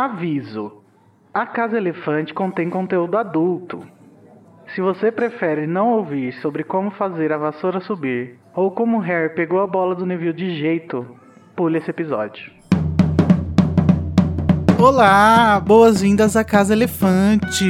[0.00, 0.84] Aviso:
[1.34, 3.82] A Casa Elefante contém conteúdo adulto.
[4.72, 9.60] Se você prefere não ouvir sobre como fazer a vassoura subir ou como Harry pegou
[9.60, 11.04] a bola do Neville de jeito,
[11.56, 12.48] pule esse episódio.
[14.78, 17.68] Olá, boas-vindas à Casa Elefante.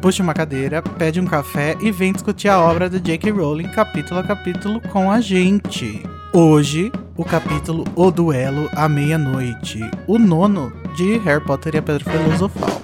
[0.00, 3.32] Puxe uma cadeira, pede um café e vem discutir a obra de J.K.
[3.32, 6.04] Rowling capítulo a capítulo com a gente.
[6.32, 9.78] Hoje, o capítulo O Duelo à Meia-Noite,
[10.08, 12.82] o nono de Harry Potter e a Pedra Filosofal.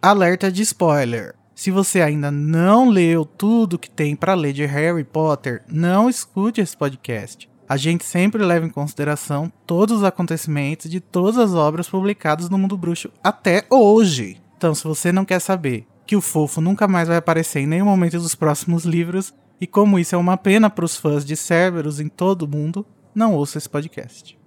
[0.00, 1.34] Alerta de spoiler.
[1.56, 6.60] Se você ainda não leu tudo que tem para ler de Harry Potter, não escute
[6.60, 7.50] esse podcast.
[7.68, 12.58] A gente sempre leva em consideração todos os acontecimentos de todas as obras publicadas no
[12.58, 14.40] Mundo Bruxo até hoje.
[14.56, 17.86] Então, se você não quer saber que o fofo nunca mais vai aparecer em nenhum
[17.86, 21.98] momento dos próximos livros, e como isso é uma pena para os fãs de Cerberus
[21.98, 24.38] em todo o mundo, não ouça esse podcast.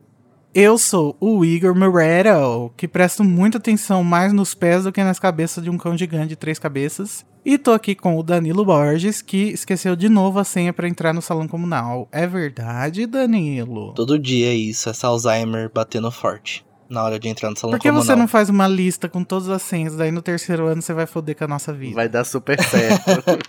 [0.53, 5.19] Eu sou o Igor Moretto, que presto muita atenção mais nos pés do que nas
[5.19, 7.25] cabeças de um cão gigante de três cabeças.
[7.45, 11.13] E tô aqui com o Danilo Borges, que esqueceu de novo a senha para entrar
[11.13, 12.07] no salão comunal.
[12.11, 13.93] É verdade, Danilo?
[13.93, 17.81] Todo dia é isso, essa Alzheimer batendo forte na hora de entrar no salão Por
[17.81, 18.05] que comunal.
[18.05, 19.95] você não faz uma lista com todas as senhas?
[19.95, 21.95] Daí no terceiro ano você vai foder com a nossa vida.
[21.95, 23.05] Vai dar super certo.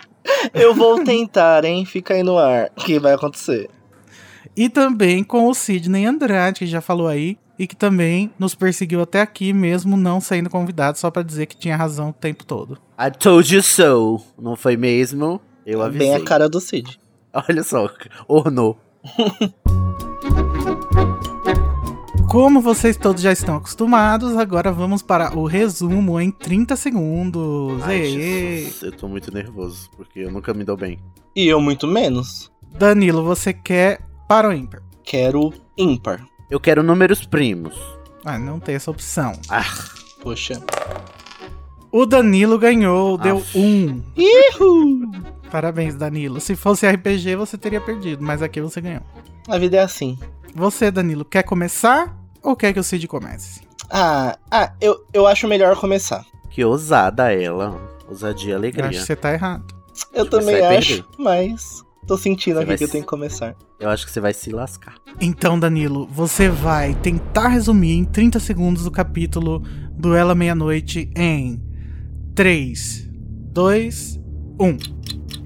[0.54, 1.84] Eu vou tentar, hein?
[1.84, 2.70] Fica aí no ar.
[2.76, 3.68] O que vai acontecer?
[4.56, 9.02] E também com o Sidney Andrade, que já falou aí, e que também nos perseguiu
[9.02, 12.78] até aqui, mesmo não sendo convidado, só pra dizer que tinha razão o tempo todo.
[12.98, 14.20] I told you so.
[14.38, 15.40] Não foi mesmo?
[15.64, 16.08] Eu avisei.
[16.08, 16.98] Bem a cara do Cid.
[17.32, 17.88] Olha só,
[18.26, 18.78] ornou.
[22.30, 27.82] Como vocês todos já estão acostumados, agora vamos para o resumo em 30 segundos.
[27.82, 28.04] Ai.
[28.04, 31.00] Jesus, eu tô muito nervoso, porque eu nunca me dou bem.
[31.34, 32.48] E eu muito menos.
[32.78, 34.80] Danilo, você quer para o ímpar?
[35.02, 36.24] Quero ímpar.
[36.48, 37.76] Eu quero números primos.
[38.24, 39.32] Ah, não tem essa opção.
[39.48, 39.64] Ah,
[40.22, 40.62] Poxa.
[41.90, 43.58] O Danilo ganhou, deu Aff.
[43.58, 44.04] um.
[44.16, 45.10] Ihu!
[45.50, 46.40] Parabéns, Danilo.
[46.40, 49.02] Se fosse RPG, você teria perdido, mas aqui você ganhou.
[49.48, 50.16] A vida é assim.
[50.54, 53.60] Você, Danilo, quer começar ou quer que o Cid comece?
[53.90, 56.24] Ah, ah eu, eu acho melhor começar.
[56.50, 57.76] que ousada ela.
[58.08, 58.86] Ousadia e Eu alegria.
[58.88, 59.64] acho que você tá errado.
[60.12, 61.04] Eu Acho também acho, perder.
[61.18, 63.54] mas tô sentindo Você aqui que eu se- tenho que começar.
[63.78, 64.94] Eu acho que você vai se lascar.
[65.20, 69.62] Então, Danilo, você vai tentar resumir em 30 segundos o capítulo
[69.96, 71.62] Duela Meia-Noite em
[72.34, 73.08] 3,
[73.52, 74.20] 2,
[74.60, 74.76] 1.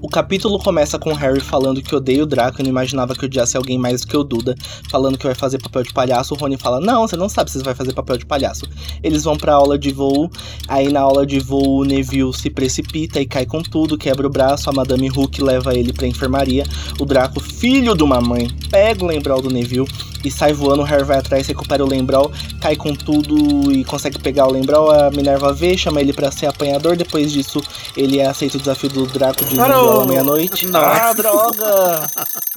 [0.05, 3.57] O capítulo começa com Harry falando que odeia o Draco e não imaginava que odiasse
[3.57, 4.55] alguém mais do que o Duda,
[4.87, 6.35] falando que vai fazer papel de palhaço.
[6.35, 8.69] O Rony fala: Não, você não sabe se você vai fazer papel de palhaço.
[9.01, 10.29] Eles vão pra aula de voo,
[10.67, 14.29] aí na aula de voo o Neville se precipita e cai com tudo, quebra o
[14.29, 14.69] braço.
[14.69, 16.65] A Madame Hook leva ele pra enfermaria.
[16.99, 19.87] O Draco, filho de uma mãe, pega o lembral do Neville
[20.23, 20.83] e sai voando.
[20.83, 24.91] O Harry vai atrás, recupera o lembral, cai com tudo e consegue pegar o lembral.
[24.91, 26.95] A Minerva vê, chama ele pra ser apanhador.
[26.95, 27.59] Depois disso,
[27.97, 29.94] ele aceita o desafio do Draco de Parou!
[30.01, 30.67] À meia-noite.
[30.67, 31.09] Nossa.
[31.09, 32.07] Ah, droga!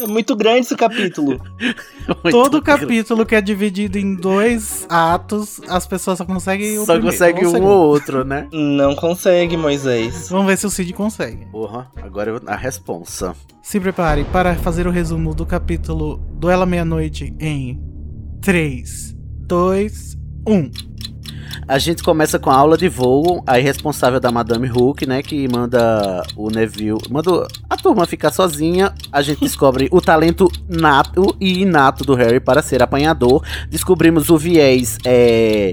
[0.01, 1.41] É muito grande esse capítulo.
[2.31, 6.95] Todo Muito capítulo que é dividido em dois atos, as pessoas só conseguem o Só
[6.95, 8.49] primeiro, consegue um ou outro, né?
[8.53, 10.29] Não consegue, Moisés.
[10.31, 11.47] Vamos ver se o Cid consegue.
[11.47, 13.35] Porra, agora a responsa.
[13.63, 17.79] Se prepare para fazer o resumo do capítulo Duela Meia-Noite em
[18.41, 19.15] 3,
[19.47, 20.17] 2,
[20.47, 20.71] 1.
[21.69, 25.47] A gente começa com a aula de voo, a responsável da Madame Hook, né, que
[25.47, 28.95] manda o Neville, manda a turma ficar sozinha.
[29.13, 33.45] A gente descobre o talento nato e inato do Harry para ser apanhador.
[33.69, 35.73] Descobrimos o viés é,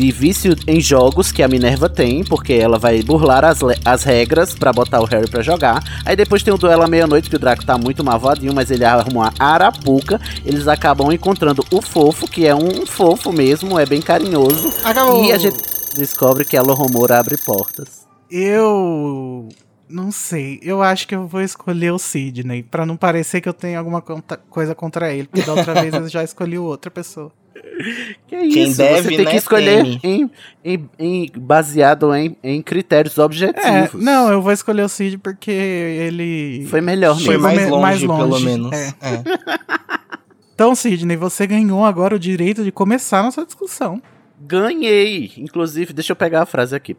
[0.00, 4.54] de vício em jogos que a Minerva tem, porque ela vai burlar as, as regras
[4.54, 5.82] para botar o Harry para jogar.
[6.06, 8.82] Aí depois tem o duelo à meia-noite, que o Draco tá muito malvadinho, mas ele
[8.82, 10.18] arruma uma arapuca.
[10.42, 14.72] Eles acabam encontrando o fofo, que é um fofo mesmo, é bem carinhoso.
[14.82, 15.22] Acabou!
[15.22, 15.58] E a gente
[15.94, 18.06] descobre que a Lohomora abre portas.
[18.30, 19.48] Eu
[19.86, 20.58] não sei.
[20.62, 24.00] Eu acho que eu vou escolher o Sidney, pra não parecer que eu tenho alguma
[24.00, 27.30] conta- coisa contra ele, porque da outra vez eu já escolhi outra pessoa.
[28.28, 28.54] Que isso?
[28.54, 30.30] Quem deve, Você tem né, que escolher em,
[30.64, 34.02] em- em- baseado em, em critérios É, objetivos.
[34.02, 37.42] não, eu vou escolher o Cid porque ele Foi melhor Foi mesmo.
[37.42, 38.72] mais me- longe, mais pelo longe, menos.
[38.72, 38.88] é.
[39.00, 39.22] É.
[40.54, 44.02] Então, Sidney, você ganhou agora o direito de começar nossa discussão.
[44.38, 45.32] Ganhei!
[45.38, 46.94] Inclusive, deixa eu pegar a frase aqui.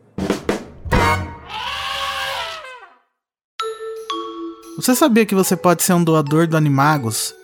[4.75, 7.35] Você sabia que você pode ser um doador do Animagos,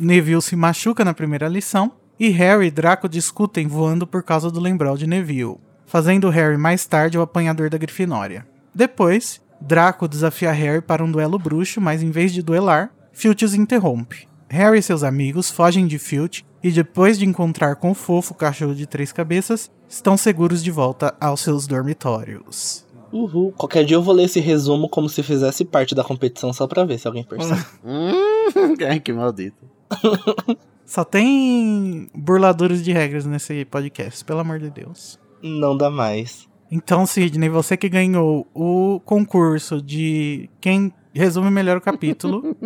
[0.00, 4.58] Neville se machuca na primeira lição e Harry e Draco discutem voando por causa do
[4.58, 8.46] lembral de Neville, fazendo Harry mais tarde o apanhador da Grifinória.
[8.74, 13.54] Depois, Draco desafia Harry para um duelo bruxo, mas em vez de duelar, Filch os
[13.54, 14.26] interrompe.
[14.48, 18.74] Harry e seus amigos fogem de Filch e depois de encontrar com o fofo cachorro
[18.74, 22.86] de três cabeças, estão seguros de volta aos seus dormitórios.
[23.12, 23.52] Uhul.
[23.52, 26.84] Qualquer dia eu vou ler esse resumo como se fizesse parte da competição só pra
[26.84, 27.60] ver se alguém percebe.
[27.84, 29.64] Hum, ai, que maldito.
[30.84, 35.20] Só tem burladores de regras nesse podcast, pelo amor de Deus.
[35.40, 36.48] Não dá mais.
[36.68, 42.56] Então, Sidney, você que ganhou o concurso de quem resume melhor o capítulo,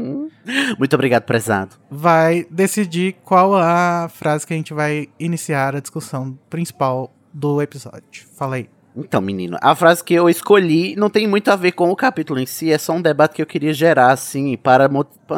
[0.78, 1.76] Muito obrigado, prezado.
[1.90, 8.26] vai decidir qual a frase que a gente vai iniciar a discussão principal do episódio.
[8.36, 8.68] Fala aí.
[8.96, 12.38] Então, menino, a frase que eu escolhi não tem muito a ver com o capítulo
[12.38, 14.88] em si, é só um debate que eu queria gerar, assim, para,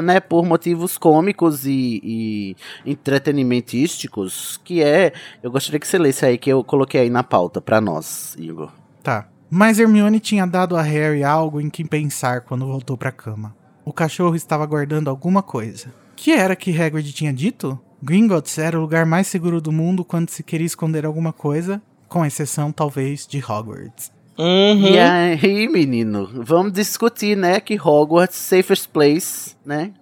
[0.03, 5.13] né, por motivos cômicos e, e entretenimentísticos, que é,
[5.43, 8.71] eu gostaria que você lesse aí, que eu coloquei aí na pauta pra nós, Igor.
[9.03, 9.29] Tá.
[9.49, 13.55] Mas Hermione tinha dado a Harry algo em que pensar quando voltou pra cama.
[13.85, 15.95] O cachorro estava guardando alguma coisa.
[16.17, 17.79] Que era que Hagrid tinha dito?
[18.03, 22.25] Gringotts era o lugar mais seguro do mundo quando se queria esconder alguma coisa, com
[22.25, 24.11] exceção talvez de Hogwarts.
[24.39, 24.89] Uhum.
[24.89, 29.93] E aí, menino, vamos discutir, né, que Hogwarts, safest place, né?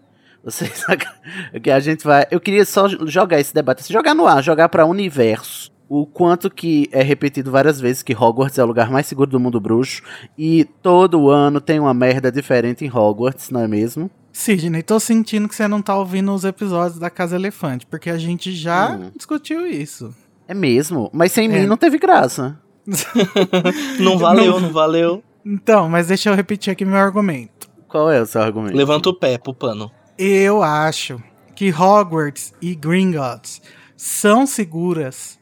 [0.43, 0.85] Vocês,
[1.63, 4.69] que a gente vai, eu queria só jogar esse debate, assim, jogar no ar, jogar
[4.69, 5.73] pra universo.
[5.89, 9.39] O quanto que é repetido várias vezes que Hogwarts é o lugar mais seguro do
[9.39, 10.03] mundo bruxo
[10.37, 14.11] e todo ano tem uma merda diferente em Hogwarts, não é mesmo?
[14.33, 18.19] Sidney, tô sentindo que você não tá ouvindo os episódios da Casa Elefante, porque a
[18.19, 19.11] gente já Hum.
[19.15, 20.13] discutiu isso.
[20.47, 21.61] É mesmo, mas sem É.
[21.61, 22.59] mim não teve graça.
[23.99, 25.23] Não valeu, não valeu.
[25.45, 27.67] Então, mas deixa eu repetir aqui meu argumento.
[27.89, 28.77] Qual é o seu argumento?
[28.77, 29.91] Levanta o pé pro pano.
[30.19, 31.19] Eu acho
[31.55, 33.63] que Hogwarts e Gringotts
[33.97, 35.39] são seguras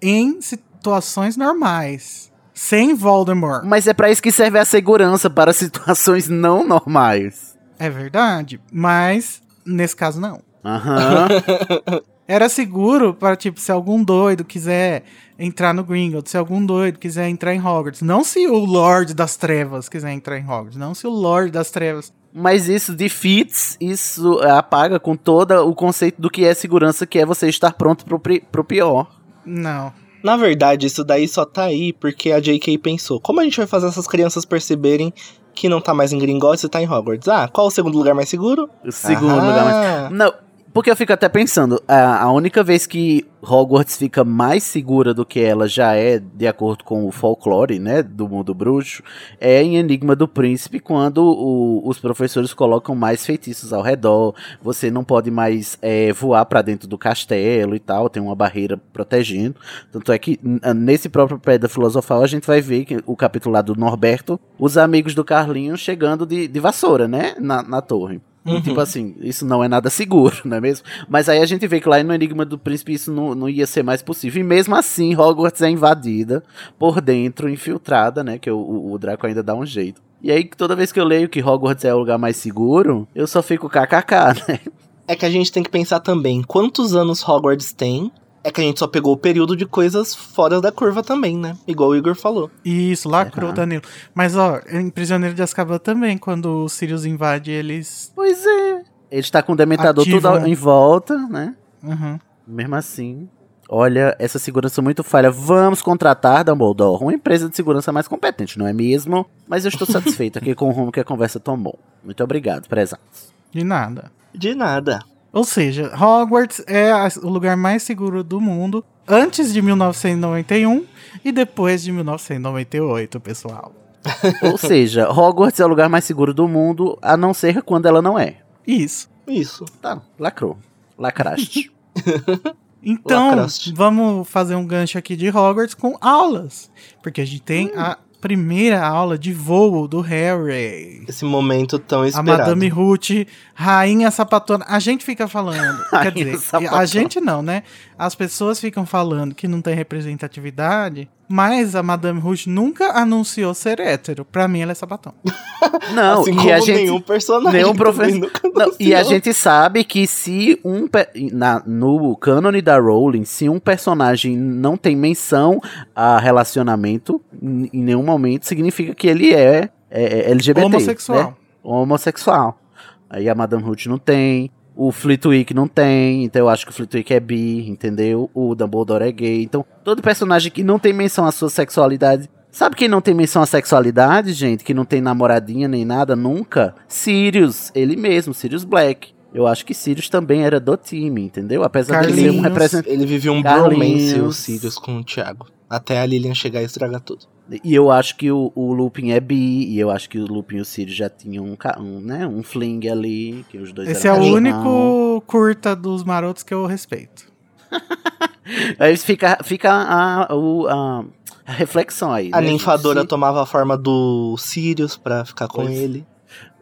[0.00, 3.62] em situações normais, sem Voldemort.
[3.64, 7.58] Mas é pra isso que serve a segurança para situações não normais.
[7.78, 10.40] É verdade, mas nesse caso não.
[10.64, 11.28] Aham.
[12.28, 15.04] Era seguro para tipo se algum doido quiser
[15.38, 19.36] entrar no Gringotts, se algum doido quiser entrar em Hogwarts, não se o Lorde das
[19.36, 22.12] Trevas quiser entrar em Hogwarts, não se o Lorde das Trevas.
[22.32, 27.24] Mas isso defeats, isso apaga com todo o conceito do que é segurança, que é
[27.24, 29.06] você estar pronto pro, pro pior.
[29.44, 29.92] Não.
[30.22, 32.76] Na verdade, isso daí só tá aí porque a J.K.
[32.78, 35.14] pensou: como a gente vai fazer essas crianças perceberem
[35.54, 37.28] que não tá mais em Gringotts e tá em Hogwarts?
[37.28, 38.68] Ah, qual o segundo lugar mais seguro?
[38.84, 39.44] O segundo Ah.
[39.44, 40.10] lugar mais.
[40.12, 40.34] Não,
[40.76, 45.24] porque eu fico até pensando, a, a única vez que Hogwarts fica mais segura do
[45.24, 49.02] que ela já é, de acordo com o folclore, né, do mundo bruxo,
[49.40, 54.90] é em Enigma do Príncipe, quando o- os professores colocam mais feitiços ao redor, você
[54.90, 59.56] não pode mais é, voar pra dentro do castelo e tal, tem uma barreira protegendo.
[59.90, 60.38] Tanto é que
[60.76, 64.76] nesse próprio Pedra Filosofal a gente vai ver que o capítulo lá do Norberto, os
[64.76, 68.20] amigos do Carlinho chegando de, de vassoura, né, na, na torre.
[68.46, 70.84] E, Tipo assim, isso não é nada seguro, não é mesmo?
[71.08, 73.66] Mas aí a gente vê que lá no Enigma do Príncipe isso não, não ia
[73.66, 74.40] ser mais possível.
[74.40, 76.42] E mesmo assim, Hogwarts é invadida
[76.78, 78.38] por dentro, infiltrada, né?
[78.38, 80.00] Que o, o- o Draco ainda dá um jeito.
[80.22, 83.26] E aí, toda vez que eu leio que Hogwarts é o lugar mais seguro, eu
[83.26, 84.14] só fico kkk,
[84.48, 84.60] né?
[85.08, 88.10] É que a gente tem que pensar também quantos anos Hogwarts tem.
[88.46, 91.56] É que a gente só pegou o período de coisas fora da curva também, né?
[91.66, 92.48] Igual o Igor falou.
[92.64, 93.56] Isso, lacrou, Aham.
[93.56, 93.82] Danilo.
[94.14, 98.12] Mas ó, em Prisioneiro de Azkaban também, quando o Sirius invade, eles.
[98.14, 98.84] Pois é.
[99.10, 101.56] Ele está com o Dementador tudo em volta, né?
[101.82, 102.20] Uhum.
[102.46, 103.28] Mesmo assim.
[103.68, 105.28] Olha, essa segurança muito falha.
[105.28, 109.26] Vamos contratar Dumbledore, uma empresa de segurança mais competente, não é mesmo?
[109.48, 111.76] Mas eu estou satisfeito aqui com o rumo que a conversa tomou.
[112.04, 113.34] Muito obrigado, prezados.
[113.50, 114.12] De nada.
[114.32, 115.00] De nada.
[115.36, 116.90] Ou seja, Hogwarts é
[117.22, 120.86] o lugar mais seguro do mundo antes de 1991
[121.22, 123.70] e depois de 1998, pessoal.
[124.40, 128.00] Ou seja, Hogwarts é o lugar mais seguro do mundo, a não ser quando ela
[128.00, 128.38] não é.
[128.66, 129.10] Isso.
[129.28, 129.66] Isso.
[129.82, 130.56] Tá, lacrou.
[130.98, 131.70] Lacraste.
[132.88, 133.72] Então, Lacraste.
[133.74, 136.70] vamos fazer um gancho aqui de Hogwarts com aulas.
[137.02, 141.04] Porque a gente tem a primeira aula de voo do Harry.
[141.06, 142.38] Esse momento tão A esperado.
[142.40, 143.10] Madame Ruth,
[143.54, 144.64] rainha sapatona.
[144.68, 146.82] A gente fica falando, quer dizer, sapatona.
[146.82, 147.62] a gente não, né?
[147.98, 153.80] As pessoas ficam falando que não tem representatividade Mas a Madame Rouge nunca anunciou ser
[153.80, 154.24] hétero.
[154.24, 155.12] Pra mim, ela é sapatão.
[155.94, 156.76] Não, assim e como a gente.
[156.82, 157.60] nenhum personagem.
[157.60, 160.88] nenhum professor- Não, e a gente sabe que se um.
[161.32, 165.60] Na, no cânone da Rowling, se um personagem não tem menção
[165.94, 170.66] a relacionamento, em em nenhum momento, significa que ele é, é- é LGBT.
[170.66, 171.18] Homossexual.
[171.30, 171.34] né?
[171.62, 172.60] Homossexual.
[173.08, 174.50] Aí a Madame Ruth não tem.
[174.76, 178.30] O Flitwick não tem, então eu acho que o Flitwick é bi, entendeu?
[178.34, 179.42] O Dumbledore é gay.
[179.42, 182.28] Então, todo personagem que não tem menção à sua sexualidade.
[182.50, 184.62] Sabe quem não tem menção à sexualidade, gente?
[184.62, 186.74] Que não tem namoradinha nem nada nunca?
[186.86, 189.14] Sirius, ele mesmo, Sirius Black.
[189.32, 191.62] Eu acho que Sirius também era do time, entendeu?
[191.62, 192.90] Apesar de ele ser um representante.
[192.90, 194.12] Ele vivia um Carlinhos.
[194.12, 195.46] bromance, o Sirius, com o Thiago.
[195.68, 197.26] Até a Lilian chegar e estragar tudo.
[197.62, 200.56] E eu acho que o, o Lupin é bi, e eu acho que o Lupin
[200.56, 204.08] e o Sirius já tinham um, um, né, um fling ali, que os dois Esse
[204.08, 204.32] é o casal.
[204.32, 207.26] único curta dos marotos que eu respeito.
[208.78, 211.04] Aí fica, fica a, o- a,
[211.46, 212.30] a reflexão aí.
[212.32, 213.08] A né, ninfadora gente?
[213.08, 215.76] tomava a forma do Sirius pra ficar com Pois.
[215.76, 216.06] ele.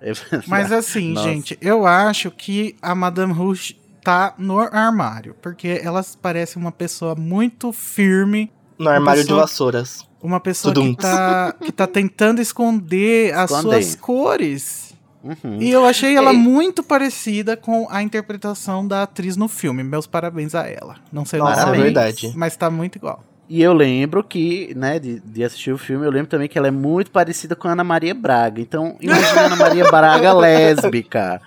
[0.47, 1.29] Mas assim, Nossa.
[1.29, 5.35] gente, eu acho que a Madame Rouge tá no armário.
[5.43, 8.51] Porque ela parece uma pessoa muito firme.
[8.79, 10.07] No armário de pessoa- vassouras.
[10.25, 10.95] Uma pessoa Tudum.
[10.95, 14.95] que tá, que tá tentando esconder as suas cores.
[15.23, 15.61] Uhum.
[15.61, 19.85] E eu achei ela muito parecida com a interpretação da atriz no filme.
[19.85, 20.97] Meus parabéns a ela.
[21.13, 22.33] Não sei Nossa, é nome, verdade.
[22.35, 23.23] mas tá muito igual.
[23.47, 26.69] E eu lembro que, né, de, de assistir o filme, eu lembro também que ela
[26.69, 28.63] é muito parecida com a Ana Maria Braga.
[28.63, 31.43] Então, imagina a Ana Maria Braga lésbica.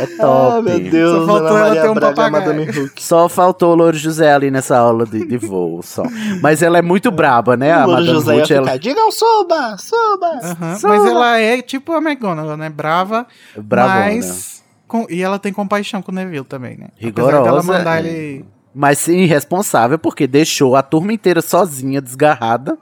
[0.00, 0.58] É top.
[0.58, 2.90] Ah, meu Deus, Só faltou ela ter um Braga, papagaio.
[2.98, 6.02] Só faltou o Louro José ali nessa aula de, de voo, só.
[6.42, 7.72] Mas ela é muito braba, né?
[7.72, 10.56] A o Louro Madame José ia Ruth, ela ficar, digam suba, suba.
[10.82, 12.68] Mas ela é tipo a McGonagall, né?
[12.70, 14.04] Brava, é bravona.
[14.16, 14.62] mas...
[14.88, 16.88] com- e ela tem compaixão com o Neville também, né?
[16.96, 18.08] Apesar Rigorosa, dela mandar é.
[18.08, 18.44] ele...
[18.74, 22.76] Mas sim, irresponsável, porque deixou a turma inteira sozinha, desgarrada,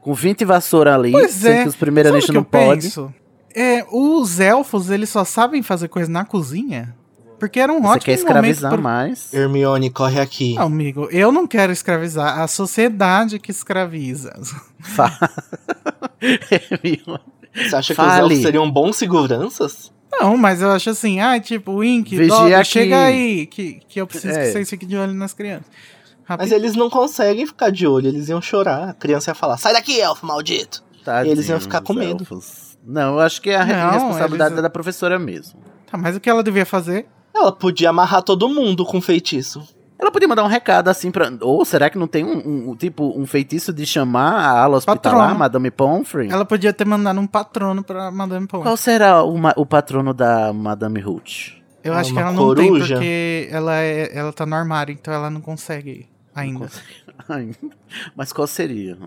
[0.00, 1.62] com 20 vassouras ali, Pois sendo é.
[1.62, 2.90] que os o primeiros não podem.
[3.56, 6.94] É, os elfos, eles só sabem fazer coisa na cozinha?
[7.38, 9.32] Porque era um Você ótimo quer escravizar pro- mais?
[9.32, 10.54] Hermione, corre aqui.
[10.54, 12.38] Não, amigo, eu não quero escravizar.
[12.40, 14.32] A sociedade que escraviza.
[14.80, 15.18] Fa-
[17.54, 18.10] Você acha que Fale.
[18.10, 19.92] os elfos seriam bons seguranças?
[20.12, 24.38] Não, mas eu acho assim, ah, tipo, Wink, Vigia chega aí, que, que eu preciso
[24.38, 24.46] É.
[24.46, 25.66] que vocês fiquem de olho nas crianças.
[26.28, 26.52] Mas Rápido.
[26.54, 28.90] eles não conseguem ficar de olho, eles iam chorar.
[28.90, 30.82] A criança ia falar, sai daqui, elfo maldito.
[31.04, 32.22] Tadinho, eles iam ficar com os medo.
[32.24, 32.65] elfos.
[32.86, 35.58] Não, eu acho que a re- Não, responsabilidade eles- é da professora mesmo.
[35.90, 37.06] Tá, mas o que ela devia fazer?
[37.34, 39.62] Ela podia amarrar todo mundo com feitiço.
[39.98, 41.32] Ela podia mandar um recado assim pra.
[41.40, 45.18] Ou será que não tem um, um- tipo um feitiço de chamar a ala hospitalar,
[45.20, 45.38] Patrono.
[45.38, 46.30] Madame Pomfrey?
[46.30, 48.62] Ela podia ter mandado um patrono pra Madame Pomfrey.
[48.70, 51.56] Qual será o, ma- o patrono da Madame Ruth?
[51.82, 52.94] Eu acho que uma ela não tem, coruja?
[52.96, 56.68] porque ela, é, ela tá no armário, então ela não consegue ainda.
[57.28, 57.50] Ai,
[58.14, 58.98] Mas qual seria?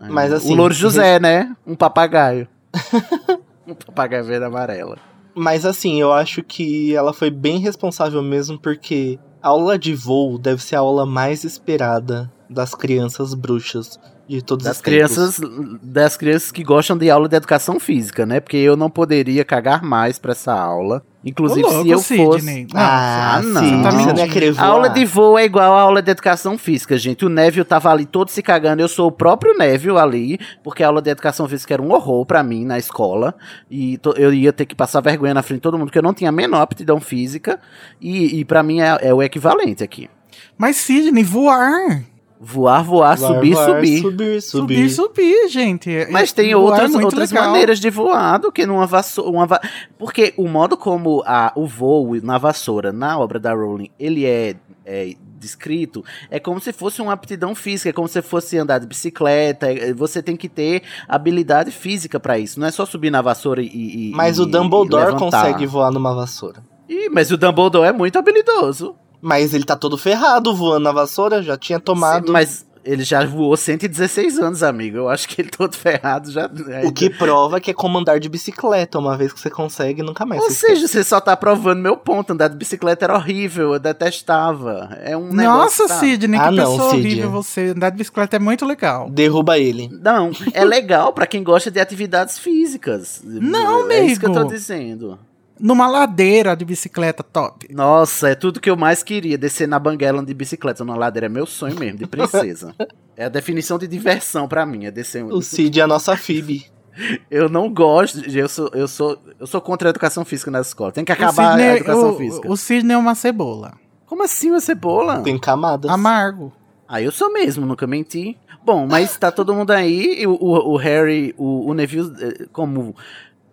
[0.00, 1.54] Ai, Mas, assim, o Louro José, né?
[1.66, 2.46] Um papagaio.
[3.86, 4.96] papagaio verde amarela.
[5.34, 10.38] Mas assim, eu acho que ela foi bem responsável mesmo, porque a aula de voo
[10.38, 15.14] deve ser a aula mais esperada das crianças bruxas de todos Das tempos.
[15.14, 15.40] crianças,
[15.82, 18.40] das crianças que gostam de aula de educação física, né?
[18.40, 21.02] Porque eu não poderia cagar mais pra essa aula.
[21.24, 22.26] Inclusive, louco, se eu Sidney.
[22.26, 22.66] fosse.
[22.72, 23.60] Não, Ah, Ah, sim, não.
[23.62, 27.24] você Tá não A aula de voo é igual a aula de educação física, gente.
[27.24, 28.80] O Neville tava ali todo se cagando.
[28.80, 32.24] Eu sou o próprio Neville ali, porque a aula de educação física era um horror
[32.24, 33.34] pra mim na escola.
[33.68, 36.14] E eu ia ter que passar vergonha na frente de todo mundo, porque eu não
[36.14, 37.58] tinha a menor aptidão física.
[38.00, 40.08] E, e para mim é, é o equivalente aqui.
[40.56, 42.02] Mas Sidney, voar.
[42.38, 44.02] Voar, voar, Voar, subir, voar, subir.
[44.02, 44.90] Subir, Subir, subir.
[44.90, 45.90] subir, gente.
[45.90, 47.46] É- Mas tem voar é outras, muito outras legal.
[47.46, 49.30] maneiras de voar do que numa vassoura.
[49.30, 49.60] Uma va-
[49.98, 54.54] Porque o modo como a, o voo na vassoura, na obra da Rowling, ele é,
[54.84, 58.86] é descrito, é como se fosse uma aptidão física, é como se fosse andar de
[58.86, 59.70] bicicleta.
[59.72, 62.60] é- Você tem que ter habilidade física pra isso.
[62.60, 63.66] Não é só subir na vassoura e.
[63.66, 66.62] e- Mas e- o Dumbledore consegue voar numa vassoura.
[66.88, 68.94] Ih, mas o Dumbledore é muito habilidoso.
[69.26, 72.26] Mas ele tá todo ferrado voando na vassoura, já tinha tomado.
[72.26, 74.98] Sim, mas ele já voou 116 anos, amigo.
[74.98, 76.48] Eu acho que ele todo ferrado já.
[76.84, 79.00] O que prova que é como andar de bicicleta.
[79.00, 80.40] Uma vez que você consegue, nunca mais.
[80.40, 82.32] Ou seja, você só tá provando meu ponto.
[82.34, 84.96] Andar de bicicleta era horrível, eu detestava.
[85.02, 85.82] É um negócio.
[85.84, 86.06] Nossa, sabe?
[86.12, 87.72] Sidney, que Ah, não, pessoa horrível você.
[87.74, 89.10] Andar de bicicleta é muito legal.
[89.10, 89.90] Derruba ele.
[90.00, 93.20] Não, é legal pra quem gosta de atividades físicas.
[93.24, 94.54] Não, É isso que eu tô amigo.
[94.54, 95.18] dizendo.
[95.58, 97.66] Numa ladeira de bicicleta top.
[97.72, 101.26] Nossa, é tudo que eu mais queria, descer na Banguela de bicicleta na ladeira.
[101.26, 102.74] É meu sonho mesmo, de princesa.
[103.16, 105.24] é a definição de diversão pra mim, é descer.
[105.24, 106.66] O Cid é a nossa Phoebe.
[107.30, 110.68] Eu não gosto, de- eu sou, eu sou, eu sou contra a educação física nas
[110.68, 110.94] escolas.
[110.94, 112.50] Tem que acabar Sidney- a educação o- física.
[112.50, 113.74] O Sidney é uma cebola.
[114.06, 115.20] Como assim uma cebola?
[115.20, 115.90] Tem camadas.
[115.90, 116.54] Amargo.
[116.88, 118.38] Ah, eu sou mesmo, nunca menti.
[118.64, 120.26] Bom, mas tá todo mundo aí.
[120.26, 122.96] O, o, o Harry, o, o Neville, eh, como.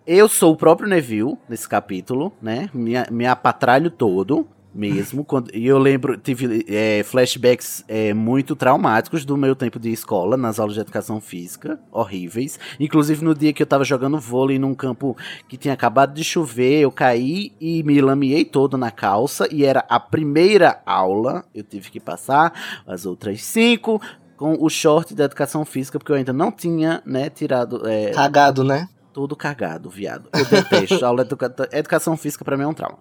[0.06, 2.68] Eu sou o próprio Neville nesse capítulo, né?
[2.74, 5.24] Me, me apatralho todo mesmo.
[5.24, 10.36] Quando, e eu lembro, tive é, flashbacks é, muito traumáticos do meu tempo de escola,
[10.36, 12.58] nas aulas de educação física, horríveis.
[12.78, 15.16] Inclusive no dia que eu tava jogando vôlei num campo
[15.48, 19.48] que tinha acabado de chover, eu caí e me lameei todo na calça.
[19.50, 22.52] E era a primeira aula, eu tive que passar
[22.86, 23.98] as outras cinco
[24.36, 27.88] com o short da educação física, porque eu ainda não tinha, né, tirado.
[27.88, 28.88] É, Cagado, né?
[29.14, 30.28] Todo cagado, viado.
[30.34, 31.06] Eu detesto.
[31.06, 32.98] aula de educa educação física para mim é um trauma.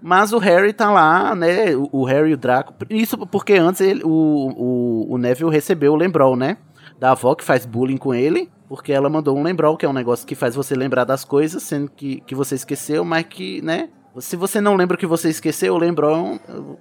[0.00, 1.74] Mas o Harry tá lá, né?
[1.74, 2.72] O, o Harry e o Draco.
[2.88, 6.56] Isso porque antes ele, o, o, o Neville recebeu o Lembrol, né?
[7.00, 8.48] Da avó que faz bullying com ele.
[8.68, 11.62] Porque ela mandou um Lembrol, que é um negócio que faz você lembrar das coisas,
[11.62, 13.90] sendo que, que você esqueceu, mas que, né?
[14.20, 16.38] Se você não lembra o que você esqueceu, o lembrol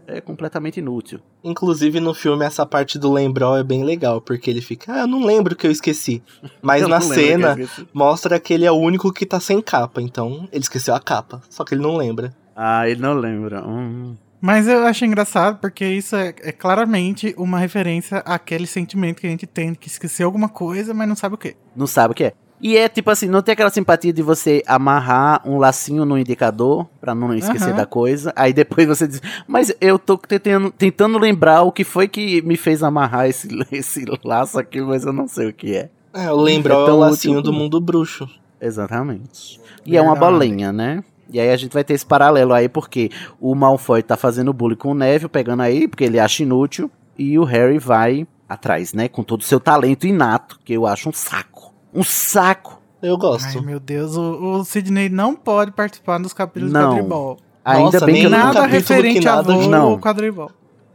[0.07, 1.19] é completamente inútil.
[1.43, 5.07] Inclusive no filme essa parte do lembrol é bem legal, porque ele fica, ah, eu
[5.07, 6.23] não lembro o que eu esqueci.
[6.61, 10.01] Mas eu na cena que mostra que ele é o único que tá sem capa,
[10.01, 12.35] então ele esqueceu a capa, só que ele não lembra.
[12.55, 13.67] Ah, ele não lembra.
[13.67, 14.15] Hum.
[14.39, 19.29] Mas eu acho engraçado porque isso é, é, claramente uma referência àquele sentimento que a
[19.29, 21.55] gente tem que esquecer alguma coisa, mas não sabe o que.
[21.75, 22.33] Não sabe o que é.
[22.65, 26.87] E é tipo assim, não tem aquela simpatia de você amarrar um lacinho no indicador
[26.99, 27.75] para não esquecer uhum.
[27.75, 28.33] da coisa.
[28.35, 32.57] Aí depois você diz, mas eu tô tentando, tentando lembrar o que foi que me
[32.57, 35.91] fez amarrar esse, esse laço aqui, mas eu não sei o que é.
[36.11, 37.51] É, eu lembro é, o lacinho útil.
[37.51, 38.27] do mundo bruxo.
[38.59, 39.61] Exatamente.
[39.85, 39.97] E Verdade.
[39.97, 41.03] é uma bolinha, né?
[41.31, 44.75] E aí a gente vai ter esse paralelo aí, porque o Malfoy tá fazendo bullying
[44.75, 49.07] com o Neville, pegando aí, porque ele acha inútil, e o Harry vai atrás, né?
[49.07, 51.54] Com todo o seu talento inato, que eu acho um saco
[51.95, 52.81] um saco.
[53.01, 53.57] Eu gosto.
[53.57, 56.81] Ai, meu Deus, o, o Sidney não pode participar dos capítulos não.
[56.81, 57.37] do quadribol.
[57.63, 59.99] Ainda Nossa, bem que eu nada referente a voo não.
[59.99, 60.51] quadribol.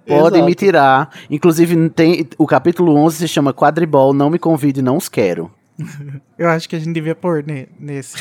[0.06, 1.10] Podem me tirar.
[1.28, 5.50] Inclusive, tem, o capítulo 11 se chama Quadribol, não me convide, não os quero.
[6.38, 8.16] eu acho que a gente devia pôr ne, nesse.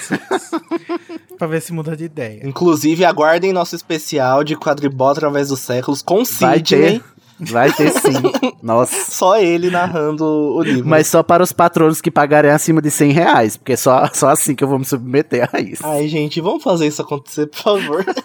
[1.37, 2.47] pra ver se muda de ideia.
[2.47, 7.01] Inclusive, aguardem nosso especial de quadribol através dos séculos com Sidney.
[7.39, 8.13] Vai ter sim.
[8.61, 9.11] Nossa.
[9.11, 10.87] Só ele narrando o livro.
[10.87, 14.55] Mas só para os patronos que pagarem acima de 100 reais, porque só, só assim
[14.55, 15.85] que eu vou me submeter a isso.
[15.85, 18.05] Ai, gente, vamos fazer isso acontecer, por favor.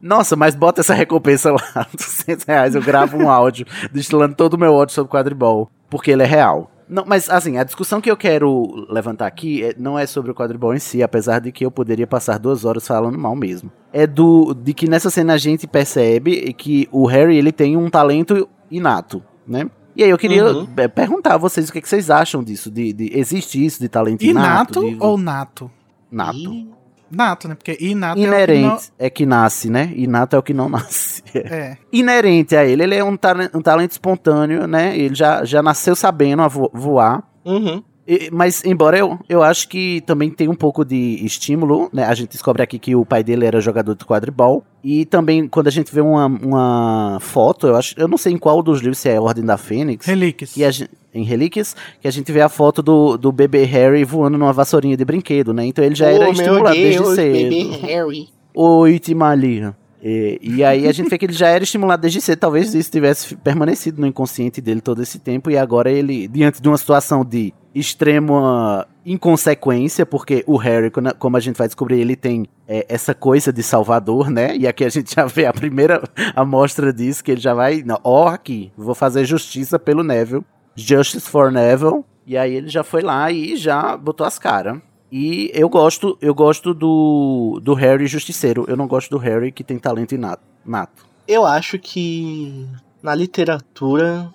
[0.00, 2.74] Nossa, mas bota essa recompensa lá, 200 reais.
[2.74, 6.70] Eu gravo um áudio destilando todo o meu ódio sobre quadribol, porque ele é real.
[6.88, 10.34] Não, mas assim, a discussão que eu quero levantar aqui é, não é sobre o
[10.34, 13.70] quadribol em si, apesar de que eu poderia passar duas horas falando mal mesmo.
[13.92, 17.88] É do de que nessa cena a gente percebe que o Harry ele tem um
[17.88, 19.70] talento inato, né?
[19.96, 20.66] E aí eu queria uhum.
[20.92, 24.22] perguntar a vocês o que, que vocês acham disso, de, de existe isso de talento
[24.22, 24.84] inato?
[24.84, 25.70] Inato ou nato?
[26.10, 26.74] Nato.
[27.14, 27.54] Nato, né?
[27.54, 29.06] Porque inato Inerente é o que, não...
[29.06, 29.92] é que nasce, né?
[29.96, 31.22] Inato é o que não nasce.
[31.34, 31.76] É.
[31.92, 32.82] Inerente a ele.
[32.82, 34.96] Ele é um, talento, um talento espontâneo, né?
[34.96, 37.22] Ele já, já nasceu sabendo voar.
[37.44, 37.82] Uhum.
[38.30, 42.04] Mas, embora eu, eu acho que também tem um pouco de estímulo, né?
[42.04, 44.64] A gente descobre aqui que o pai dele era jogador de quadribol.
[44.82, 47.94] E também, quando a gente vê uma, uma foto, eu acho.
[47.98, 50.04] Eu não sei em qual dos livros, se é Ordem da Fênix.
[50.06, 50.52] Relíquias.
[50.52, 50.70] Que a,
[51.14, 54.96] em Relíquias, que a gente vê a foto do, do bebê Harry voando numa vassourinha
[54.96, 55.64] de brinquedo, né?
[55.64, 57.32] Então ele já oh, era estimulado Deus, desde cedo.
[57.32, 58.28] Bebê Harry.
[58.54, 59.74] Oi, Timalia.
[60.04, 62.90] E, e, aí a gente vê que ele já era estimulado desde cedo, talvez isso
[62.90, 67.24] tivesse permanecido no inconsciente dele todo esse tempo, e agora ele, diante de uma situação
[67.24, 73.14] de extrema inconsequência, porque o Harry, como a gente vai descobrir, ele tem é, essa
[73.14, 74.54] coisa de salvador, né?
[74.54, 76.02] E aqui a gente já vê a primeira
[76.36, 80.44] amostra disso, que ele já vai, ó, oh, aqui, vou fazer justiça pelo Neville,
[80.76, 84.78] Justice for Neville, e aí ele já foi lá e já botou as caras.
[85.10, 88.64] E eu gosto, eu gosto do, do Harry justiceiro.
[88.68, 90.42] Eu não gosto do Harry que tem talento inato.
[90.64, 91.06] Nato.
[91.28, 92.66] Eu acho que
[93.02, 94.32] na literatura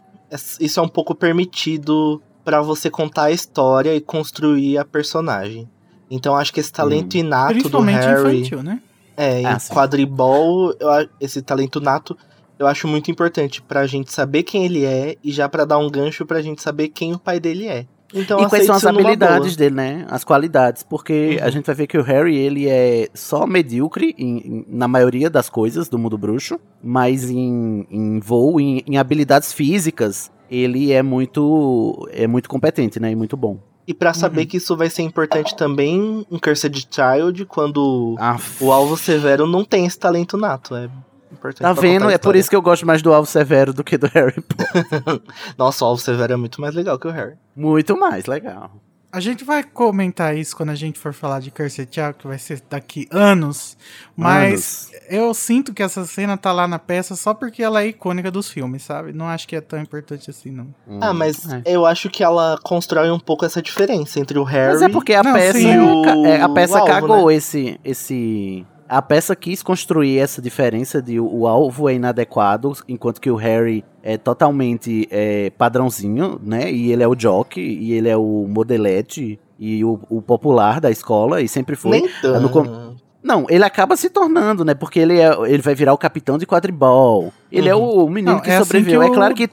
[0.60, 5.67] isso é um pouco permitido para você contar a história e construir a personagem.
[6.10, 7.19] Então acho que esse talento hum.
[7.19, 8.82] inato do Harry, infantil, né?
[9.17, 12.17] É, ah, quadribol, eu, esse talento nato
[12.60, 15.89] eu acho muito importante pra gente saber quem ele é e já para dar um
[15.89, 17.86] gancho pra gente saber quem o pai dele é.
[18.13, 20.06] Então, e quais são as habilidades dele, né?
[20.10, 20.84] As qualidades.
[20.84, 21.45] Porque uhum.
[21.45, 25.30] a gente vai ver que o Harry, ele é só medíocre em, em, na maioria
[25.30, 31.04] das coisas do mundo bruxo, mas em, em voo, em, em habilidades físicas, ele é
[31.04, 33.12] muito, é muito competente, né?
[33.12, 33.60] E muito bom.
[33.88, 34.48] E para saber uhum.
[34.48, 38.63] que isso vai ser importante também em Cursed Child, quando Aff.
[38.63, 40.76] o alvo severo não tem esse talento nato.
[40.76, 40.88] É
[41.31, 42.09] Importante tá vendo?
[42.09, 45.21] É por isso que eu gosto mais do Alvo Severo do que do Harry Potter.
[45.57, 47.35] Nossa, o Alvo Severo é muito mais legal que o Harry.
[47.55, 48.71] Muito mais legal.
[49.11, 52.37] A gente vai comentar isso quando a gente for falar de Cursed Child, que vai
[52.37, 53.75] ser daqui anos.
[54.15, 55.03] Mas Anos.
[55.09, 58.49] eu sinto que essa cena tá lá na peça só porque ela é icônica dos
[58.51, 59.11] filmes, sabe?
[59.11, 60.67] Não acho que é tão importante assim, não.
[61.01, 61.61] Ah, mas É.
[61.65, 64.73] eu acho que ela constrói um pouco essa diferença entre o Harry.
[64.73, 65.75] Mas é porque a Não, peça, sim.
[65.79, 68.63] o- é, a peça o alvo, cagou esse, esse.
[68.89, 73.36] A peça quis construir essa diferença de o, o alvo é inadequado, enquanto que o
[73.36, 76.71] Harry é totalmente é, padrãozinho, né?
[76.71, 80.89] E ele é o jock, e ele é o modelete, e o, o popular da
[80.89, 82.02] escola, e sempre foi.
[82.02, 82.97] Nem tanto.
[83.21, 84.73] Não, ele acaba se tornando, né?
[84.73, 87.32] Porque ele, é, ele vai virar o capitão de quadribol.
[87.52, 89.02] Ele é o menino Não, que é assim sobreviveu.
[89.02, 89.49] que É o- claro que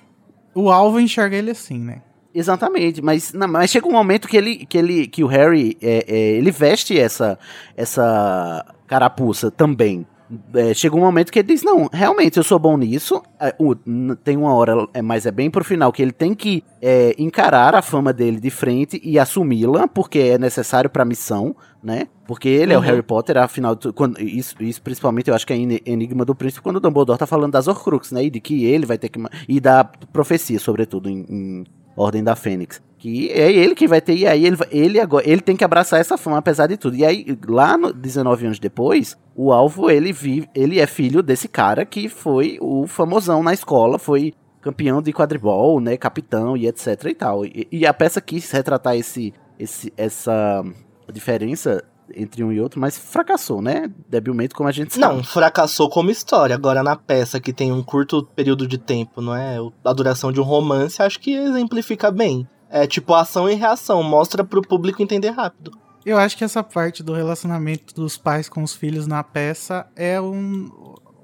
[0.54, 2.00] O alvo enxerga ele assim, né?
[2.34, 6.04] Exatamente, mas, não, mas chega um momento que ele que, ele, que o Harry é,
[6.06, 7.38] é, ele veste essa,
[7.74, 10.06] essa carapuça também.
[10.54, 13.22] É, chega um momento que ele diz, não, realmente eu sou bom nisso.
[13.38, 13.76] É, o-
[14.24, 17.76] tem uma hora, é, mas é bem pro final, que ele tem que é, encarar
[17.76, 22.08] a fama dele de frente e assumi-la, porque é necessário pra missão, né?
[22.26, 22.86] Porque ele é o Uhum.
[22.86, 26.76] Harry Potter, afinal, quando, isso, isso principalmente eu acho que é Enigma do Príncipe, quando
[26.78, 28.24] o Dumbledore tá falando das Horcruxes, né?
[28.24, 29.20] E de que ele vai ter que...
[29.48, 31.64] E da profecia, sobretudo, em, em
[31.96, 32.82] Ordem da Fênix.
[33.06, 36.00] Que é ele que vai ter, e aí ele, ele agora, ele tem que abraçar
[36.00, 36.96] essa fama, apesar de tudo.
[36.96, 41.46] E aí, lá no 19 anos depois, o alvo, ele vive, ele é filho desse
[41.46, 47.04] cara que foi o famosão na escola, foi campeão de quadribol, né, capitão e etc
[47.04, 47.46] e tal.
[47.46, 50.64] E, e a peça quis retratar esse, esse, essa
[51.12, 55.14] diferença entre um e outro, mas fracassou, né, debilmente, como a gente sabe.
[55.14, 56.56] Não, fracassou como história.
[56.56, 59.58] Agora, na peça que tem um curto período de tempo, não é?
[59.84, 62.48] A duração de um romance, acho que exemplifica bem.
[62.82, 65.70] É tipo ação e reação, mostra pro público entender rápido.
[66.04, 70.20] Eu acho que essa parte do relacionamento dos pais com os filhos na peça é
[70.20, 70.70] um-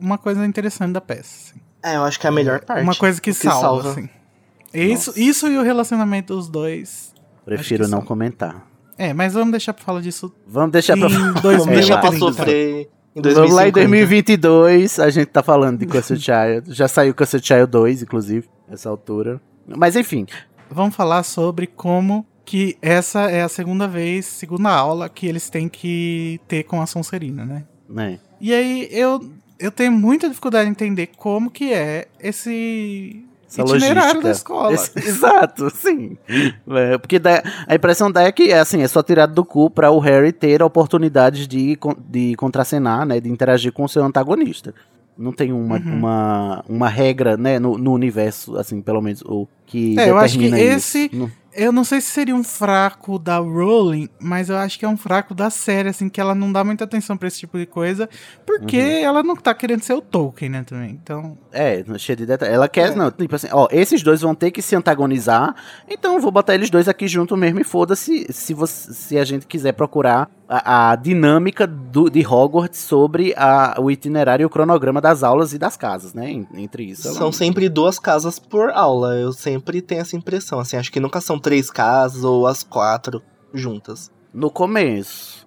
[0.01, 1.53] uma coisa interessante da peça.
[1.53, 1.61] assim.
[1.85, 2.83] É, eu acho que é a melhor parte.
[2.83, 3.91] Uma coisa que, que salva, salva.
[3.91, 4.09] assim.
[4.73, 5.21] Isso, Nossa.
[5.21, 7.13] isso e o relacionamento dos dois.
[7.45, 8.07] Prefiro não são.
[8.07, 8.67] comentar.
[8.97, 11.75] É, mas vamos deixar pra falar disso Vamos deixar pra em Vamos 2030.
[11.77, 13.55] deixar pra É, sofrer em Vamos 2050.
[13.55, 16.73] lá em 2022, a gente tá falando de Cursed Child.
[16.73, 19.41] Já saiu Cursed Child 2, inclusive, nessa altura.
[19.67, 20.27] Mas enfim,
[20.73, 25.69] Vamos falar sobre como que essa é a segunda vez, segunda aula que eles têm
[25.69, 27.65] que ter com a Sonserina, né?
[27.89, 28.19] né?
[28.41, 29.21] E aí eu,
[29.59, 34.23] eu tenho muita dificuldade em entender como que é esse Essa itinerário logística.
[34.23, 34.75] da escola.
[34.75, 36.17] Esse- exato, sim.
[36.69, 39.71] É, porque dá- a impressão dá é que é assim, é só tirado do cu
[39.71, 43.21] pra o Harry ter oportunidades de, de contracenar, né?
[43.21, 44.75] De interagir com o seu antagonista.
[45.17, 45.95] Não tem uma, Uhum.
[45.99, 50.39] uma, uma regra, né, no, no universo, assim, pelo menos, o que É, eu acho
[50.39, 51.17] que esse- isso.
[51.17, 54.89] Não- Eu não sei se seria um fraco da Rowling, mas eu acho que é
[54.89, 57.67] um fraco da série, assim, que ela não dá muita atenção pra esse tipo de
[57.67, 58.09] coisa,
[58.47, 59.05] porque Uhum.
[59.05, 60.99] ela não tá querendo ser o Tolkien, né, também.
[61.03, 62.55] Então, É, cheio de detalhes.
[62.55, 62.95] Ela quer, É.
[62.95, 65.55] não, tipo assim, ó, esses dois vão ter que se antagonizar,
[65.87, 69.25] então eu vou botar eles dois aqui junto mesmo e foda-se se, você- se a
[69.25, 74.51] gente quiser procurar a, a dinâmica do, de Hogwarts sobre a- o itinerário e o
[74.51, 76.31] cronograma das aulas e das casas, né?
[76.31, 77.09] en- Entre isso.
[77.09, 79.15] ela- São sempre duas casas por aula.
[79.17, 80.59] Eu sempre tenho essa impressão.
[80.61, 83.23] Assim, acho que nunca são três casas ou as quatro
[83.55, 84.11] juntas.
[84.35, 85.42] No começo.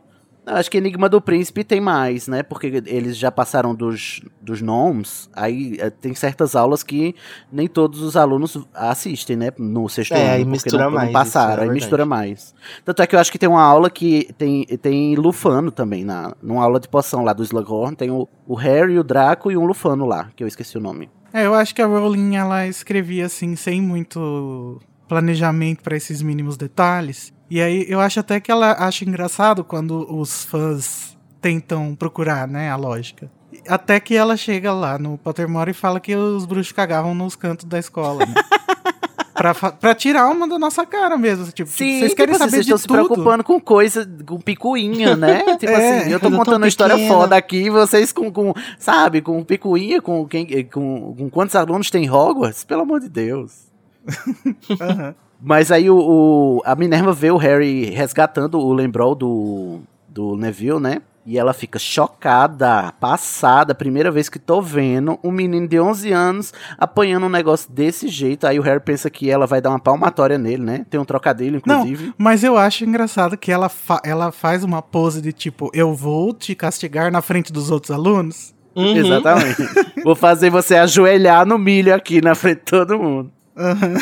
[0.48, 2.44] Acho que Enigma do Príncipe tem mais, né?
[2.44, 5.28] Porque eles já passaram dos, dos nomes.
[5.34, 7.16] Aí eh, tem certas aulas que
[7.52, 9.50] nem todos os alunos assistem, né?
[9.58, 10.32] No sexto É, ano.
[10.34, 11.74] aí porque mistura não, mais, Não passaram, isso é aí verdade.
[11.80, 12.54] mistura mais.
[12.84, 16.06] Tanto é que eu acho que tem uma aula que tem, tem Lufano também.
[16.06, 17.96] Na, numa aula de poção lá do Slughorn.
[17.96, 21.10] Tem o, o Harry, o Draco e um Lufano lá, que eu esqueci o nome.
[21.34, 26.56] é, eu acho que a Rowling, ela escrevia, assim, sem muito planejamento pra esses mínimos
[26.58, 27.34] detalhes.
[27.50, 32.72] E aí, eu acho até que ela acha engraçado quando os fãs tentam procurar, né,
[32.72, 33.30] a lógica.
[33.68, 37.66] Até que ela chega lá no Pottermore e fala que os bruxos cagavam nos cantos
[37.66, 38.34] da escola, né?
[39.34, 41.46] pra, pra tirar uma da nossa cara mesmo.
[41.52, 42.96] Tipo, vocês querem tipo assim, saber vocês de estão se tudo.
[43.08, 45.44] preocupando com coisa, com picuinha, né?
[45.58, 49.44] Tipo É, assim, eu tô contando uma história foda aqui, vocês com, com sabe, com
[49.44, 52.64] picuinha, com, quem, com, com quantos alunos tem em Hogwarts?
[52.64, 53.66] Pelo amor de Deus.
[54.82, 55.16] Aham.
[55.46, 59.80] Mas aí o, o- a Minerva vê o Harry resgatando o Lembrol do,
[60.10, 61.02] do Neville, né?
[61.28, 66.54] E ela fica chocada, passada, primeira vez que tô vendo um menino de 11 anos
[66.78, 68.46] apanhando um negócio desse jeito.
[68.46, 70.86] Aí o Harry pensa que ela vai dar uma palmatória nele, né?
[70.88, 72.14] Tem um trocadilho, Não, inclusive.
[72.18, 76.32] Mas eu acho engraçado que ela, fa- ela faz uma pose de tipo, eu vou
[76.32, 78.54] te castigar na frente dos outros alunos.
[78.76, 78.96] Uhum.
[78.98, 79.64] Exatamente.
[80.04, 83.32] Vou fazer você ajoelhar no milho aqui na frente de todo mundo.
[83.58, 83.94] Aham.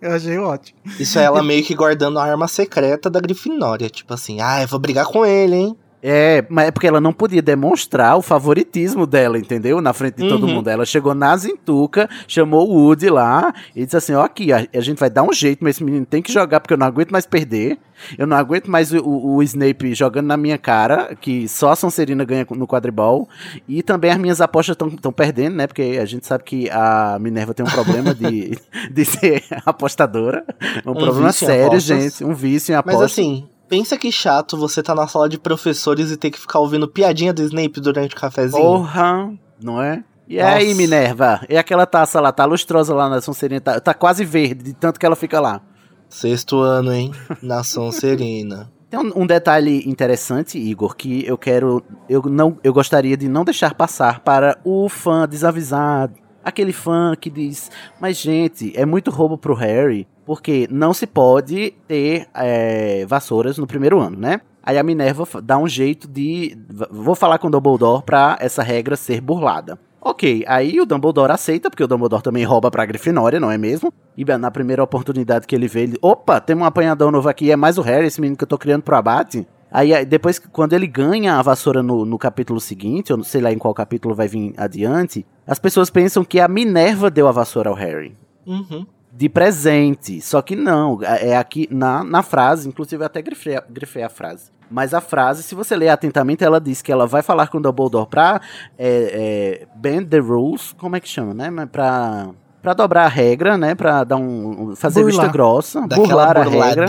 [0.00, 0.78] Eu achei ótimo.
[0.98, 3.88] Isso é ela meio que guardando a arma secreta da Grifinória.
[3.88, 5.76] Tipo assim, ah, eu vou brigar com ele, hein?
[6.02, 9.80] É, mas é porque ela não podia demonstrar o favoritismo dela, entendeu?
[9.82, 10.54] Na frente de todo Uhum.
[10.54, 10.68] mundo.
[10.68, 14.80] Ela chegou na Zintuca, chamou o Woody lá e disse assim: Ó, aqui, a, a
[14.80, 17.10] gente vai dar um jeito, mas esse menino tem que jogar porque eu não aguento
[17.10, 17.78] mais perder.
[18.16, 21.76] Eu não aguento mais o, o- o Snape jogando na minha cara, que só a
[21.76, 23.28] Sonserina ganha no quadribol.
[23.68, 25.66] E também as minhas apostas estão perdendo, né?
[25.66, 28.56] Porque a gente sabe que a Minerva tem um problema de,
[28.90, 30.46] de ser apostadora.
[30.82, 31.82] É um, Um problema sério, apostas.
[31.82, 32.24] gente.
[32.24, 33.12] Um vício em Mas apostas.
[33.12, 36.88] assim, pensa que chato você tá na sala de professores e ter que ficar ouvindo
[36.88, 38.60] piadinha do Snape durante o cafezinho.
[38.60, 40.02] Porra, não é?
[40.28, 40.50] E Nossa.
[40.50, 41.40] aí, Minerva?
[41.48, 44.98] E aquela taça lá, tá lustrosa lá na Sonserina, tá, tá quase verde, de tanto
[44.98, 45.60] que ela fica lá.
[46.08, 47.12] Sexto ano, hein?
[47.40, 48.70] Nação Serena.
[48.90, 51.80] Tem um, um detalhe interessante, Igor, que eu quero.
[52.08, 56.14] Eu, não, eu gostaria de não deixar passar para o fã desavisado.
[56.42, 61.74] Aquele fã que diz: Mas, gente, é muito roubo pro Harry, porque não se pode
[61.88, 64.40] ter é, vassouras no primeiro ano, né?
[64.62, 66.56] Aí a Minerva dá um jeito de.
[66.88, 69.76] Vou falar com o Dumbledore pra essa regra ser burlada.
[70.00, 73.92] Ok, aí o Dumbledore aceita, porque o Dumbledore também rouba pra Grifinória, não é mesmo?
[74.16, 75.98] E na primeira oportunidade que ele vê, ele.
[76.00, 78.56] Opa, tem um apanhador novo aqui, é mais o Harry, esse menino que eu tô
[78.56, 79.44] criando pro abate.
[79.68, 83.58] Aí depois, quando ele ganha a vassoura no, no capítulo seguinte, não sei lá em
[83.58, 87.74] qual capítulo vai vir adiante, as pessoas pensam que a Minerva deu a vassoura ao
[87.74, 88.16] Harry
[88.46, 88.86] Uhum.
[89.20, 90.18] De presente.
[90.22, 94.08] Só que não, é aqui na, na frase, inclusive eu até grifei, a- grifei a
[94.08, 94.50] frase.
[94.70, 97.60] Mas a frase, se você ler atentamente, ela diz que ela vai falar com o
[97.60, 98.40] Dumbledore pra
[98.78, 101.50] é, é, bend the rules, como é que chama, né?
[101.70, 102.28] Pra,
[102.62, 103.74] pra dobrar a regra, né?
[103.74, 104.74] Pra dar um.
[104.74, 105.20] fazer Burlar.
[105.20, 106.86] vista grossa, Daquela burlar a regra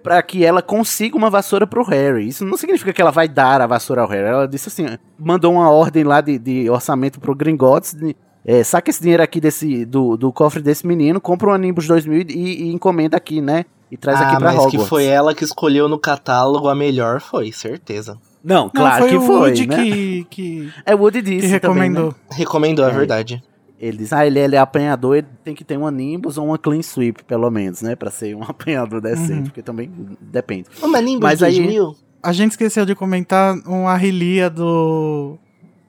[0.00, 2.28] pra que ela consiga uma vassoura pro Harry.
[2.28, 4.28] Isso não significa que ela vai dar a vassoura ao Harry.
[4.28, 4.86] Ela disse assim,
[5.18, 9.40] mandou uma ordem lá de, de orçamento pro Gringotts, de, é, saca esse dinheiro aqui
[9.40, 13.64] desse, do, do cofre desse menino, compra um Nimbus 2000 e, e encomenda aqui, né?
[13.90, 14.82] E traz ah, aqui pra mas Hogwarts.
[14.82, 18.18] que foi ela que escolheu no catálogo a melhor, foi, certeza.
[18.44, 19.76] Não, Não, claro foi que o foi, Woody né?
[19.82, 22.12] que, que, É, o Woody que disse recomendou.
[22.12, 22.36] também, né?
[22.36, 22.94] Recomendou, é É.
[22.94, 23.42] verdade.
[23.80, 26.58] Ele diz, ah, ele, ele é apanhador, ele tem que ter uma Nimbus ou uma
[26.58, 27.94] Clean Sweep, pelo menos, né?
[27.96, 29.44] Pra ser um apanhador decente, Uhum.
[29.44, 30.68] porque também depende.
[30.82, 31.94] Uma Nimbus Mas aí- 2000?
[32.22, 35.38] A gente esqueceu de comentar uma relia do.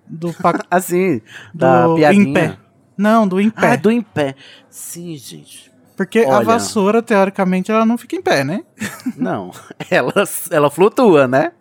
[0.10, 0.34] Do.
[0.34, 1.22] pa- Assim,
[1.54, 2.24] do da piadinha.
[2.30, 2.58] Em Pé.
[2.98, 3.72] Não, do em pé.
[3.72, 4.36] Ah, do em pé.
[4.70, 5.72] Sim, gente.
[5.96, 6.46] Porque a olha.
[6.46, 8.64] vassoura, teoricamente, ela não fica em pé, né?
[9.16, 9.52] Não,
[9.90, 10.14] ela,
[10.52, 11.52] ela flutua, né?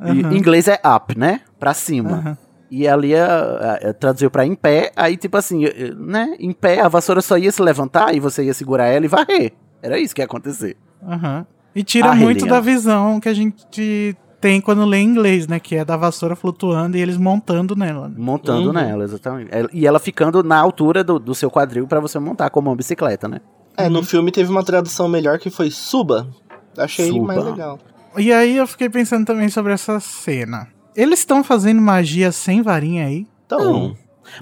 [0.00, 0.32] Aham.
[0.32, 1.40] Em inglês é up, né?
[1.58, 2.10] Pra cima.
[2.12, 2.38] Aham.
[2.70, 5.64] E ali a, a- traduziu pra em pé, aí tipo assim,
[5.96, 6.36] né?
[6.38, 9.52] Em pé, a vassoura só ia se levantar e você ia segurar ela e varrer.
[9.82, 10.76] Era isso que ia acontecer.
[11.06, 11.44] Aham.
[11.74, 15.58] E tira A muito da visão que a gente tem quando lê em inglês, né?
[15.60, 18.08] Que é da vassoura flutuando e eles montando nela.
[18.08, 18.14] né?
[18.18, 18.72] Montando Uhum.
[18.74, 19.48] nela, exatamente.
[19.52, 22.76] Ela- E ela ficando na altura do, do seu quadril pra você montar como uma
[22.76, 23.40] bicicleta, né?
[23.76, 26.28] É, no filme teve uma tradução melhor que foi Suba.
[26.76, 27.26] Achei Suba.
[27.26, 27.78] mais legal.
[28.18, 30.68] E aí eu fiquei pensando também sobre essa cena.
[30.94, 33.26] Eles estão fazendo magia sem varinha aí?
[33.46, 33.96] Então, Não.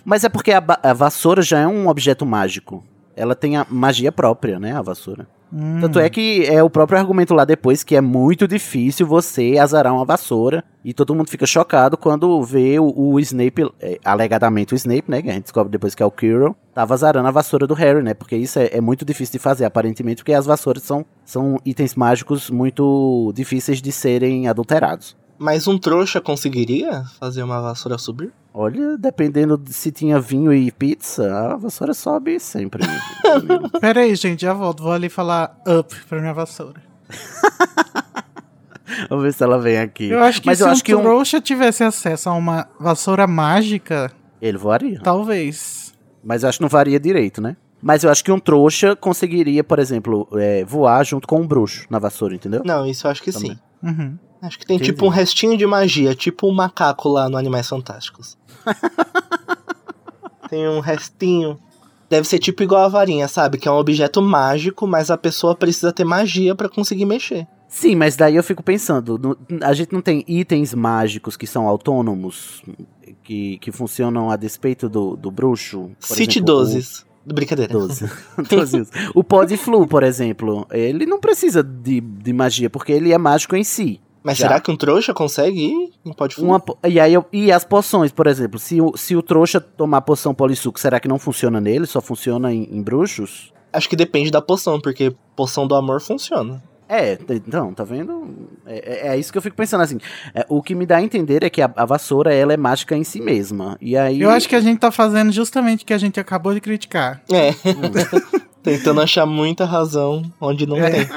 [0.04, 2.84] Mas é porque a, a vassoura já é um objeto mágico.
[3.16, 4.72] Ela tem a magia própria, né?
[4.76, 5.28] A vassoura.
[5.52, 5.80] Hum.
[5.80, 9.92] Tanto é que é o próprio argumento lá depois que é muito difícil você azarar
[9.92, 10.64] uma vassoura.
[10.82, 15.20] E todo mundo fica chocado quando vê o, o Snape, é, alegadamente o Snape, né?
[15.20, 18.02] Que a gente descobre depois que é o Quirrell, tava azarando a vassoura do Harry,
[18.02, 18.14] né?
[18.14, 21.94] Porque isso é, é muito difícil de fazer, aparentemente, porque as vassouras são, são itens
[21.94, 25.19] mágicos muito difíceis de serem adulterados.
[25.40, 28.30] Mas um trouxa conseguiria fazer uma vassoura subir?
[28.52, 32.84] Olha, dependendo de se tinha vinho e pizza, a vassoura sobe sempre.
[33.80, 34.82] Pera aí, gente, já volto.
[34.82, 36.82] Vou ali falar up pra minha vassoura.
[39.08, 40.10] Vamos ver se ela vem aqui.
[40.10, 42.68] Eu acho que Mas se eu um acho que um- trouxa tivesse acesso a uma
[42.78, 44.10] vassoura mágica,
[44.42, 45.00] Ele voaria.
[45.02, 45.94] talvez.
[46.22, 47.56] Mas eu acho que não varia direito, né?
[47.80, 51.86] Mas eu acho que um trouxa conseguiria, por exemplo, é, voar junto com um bruxo
[51.88, 52.62] na vassoura, entendeu?
[52.64, 53.52] Não, isso eu acho que Também.
[53.52, 53.58] sim.
[53.82, 54.18] Uhum.
[54.42, 54.92] Acho que tem Entendi.
[54.92, 58.38] tipo um restinho de magia, tipo o macaco lá no Animais Fantásticos.
[60.48, 61.58] tem um restinho.
[62.08, 63.56] Deve ser tipo igual a varinha, sabe?
[63.58, 67.46] Que é um objeto mágico, mas a pessoa precisa ter magia pra conseguir mexer.
[67.68, 71.68] Sim, mas daí eu fico pensando, no- a gente não tem itens mágicos que são
[71.68, 72.64] autônomos,
[73.22, 75.92] que, que funcionam a despeito do, do bruxo?
[76.00, 77.04] City exemplo, 12.
[77.24, 77.76] Brincadeira.
[77.76, 78.10] O, 12.
[78.48, 78.92] 12 usos.
[79.14, 83.64] o Podflu, por exemplo, ele não precisa de, de magia, porque ele é mágico em
[83.64, 84.00] si.
[84.22, 84.48] Mas Já.
[84.48, 85.92] será que um trouxa consegue ir?
[86.04, 86.38] Não pode.
[86.40, 90.34] Uma e, aí e as poções, por exemplo, se o, se o trouxa tomar poção
[90.34, 91.86] polissuco, será que não funciona nele?
[91.86, 93.52] Só funciona em, em bruxos?
[93.72, 96.62] Acho que depende da poção, porque poção do amor funciona.
[96.92, 98.48] É, então, tá vendo?
[98.66, 99.98] É, é- é isso que eu fico pensando assim.
[100.34, 102.96] É, o que me dá a entender é que a, a vassoura ela é mágica
[102.96, 103.76] em si mesma.
[103.80, 104.20] E aí.
[104.20, 107.22] Eu acho que a gente tá fazendo justamente o que a gente acabou de criticar.
[107.30, 107.52] É.
[108.62, 110.90] Tentando achar muita razão onde não É.
[110.90, 111.08] tem.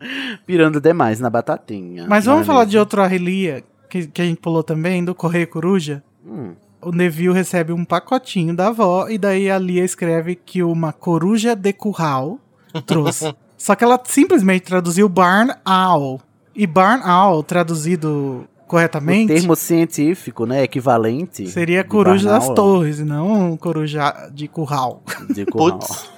[0.46, 2.06] pirando demais na batatinha.
[2.08, 2.70] Mas não vamos falar mesmo?
[2.70, 6.52] de outra relia que, que a gente pulou também, do Correio Coruja, Hum.
[6.82, 11.54] o Neville recebe um pacotinho da avó e daí a Lia escreve que uma coruja
[11.56, 12.38] de curral
[12.86, 13.34] trouxe.
[13.58, 16.20] Só que ela simplesmente traduziu barn owl.
[16.54, 21.46] E barn owl, traduzido O corretamente, termo científico, né, equivalente.
[21.48, 25.02] seria coruja das torres e não coruja de curral.
[25.34, 25.78] De curral.
[25.78, 26.10] Putz.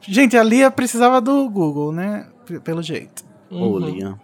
[0.00, 2.26] Gente, a Lia precisava do Google, né?
[2.46, 3.24] P- Pelo jeito.
[3.50, 3.78] Ô, Uhum.
[3.78, 4.20] Liam.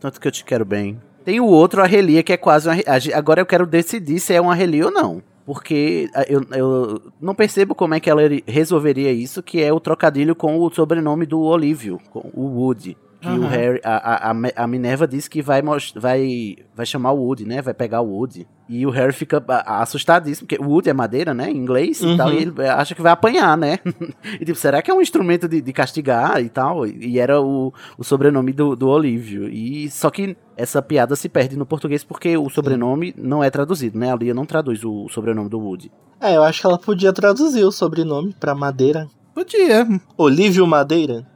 [0.00, 1.00] Tanto que eu te quero bem.
[1.24, 2.76] Tem o outro, a relia, que é quase uma.
[3.14, 5.22] Agora eu quero decidir se é uma relia ou não.
[5.44, 10.34] Porque eu, eu não percebo como é que ela resolveria isso, que é o trocadilho
[10.34, 12.96] com o sobrenome do Olívio, com o Woody.
[13.24, 13.48] Que o Aham.
[13.48, 14.34] Harry, a, a-
[14.64, 15.62] a, Minerva disse que vai,
[15.96, 17.62] vai, vai chamar o Woody, né?
[17.62, 18.46] Vai pegar o Woody.
[18.68, 21.50] E o Harry fica assustadíssimo, porque o Woody é madeira, né?
[21.50, 22.16] Em inglês e Uhum.
[22.16, 22.32] tal.
[22.32, 23.78] E ele acha que vai apanhar, né?
[24.40, 26.86] e tipo, será que é um instrumento de, de castigar e tal?
[26.86, 29.48] E era o, o sobrenome do, do Olívio.
[29.48, 33.98] E só que essa piada se perde no português porque o sobrenome não é traduzido,
[33.98, 34.12] né?
[34.12, 35.90] A Lia não traduz o sobrenome do Woody.
[36.20, 39.06] É, eu acho que ela podia traduzir o sobrenome pra Madeira.
[39.34, 39.86] Podia.
[40.16, 41.26] Olívio Madeira?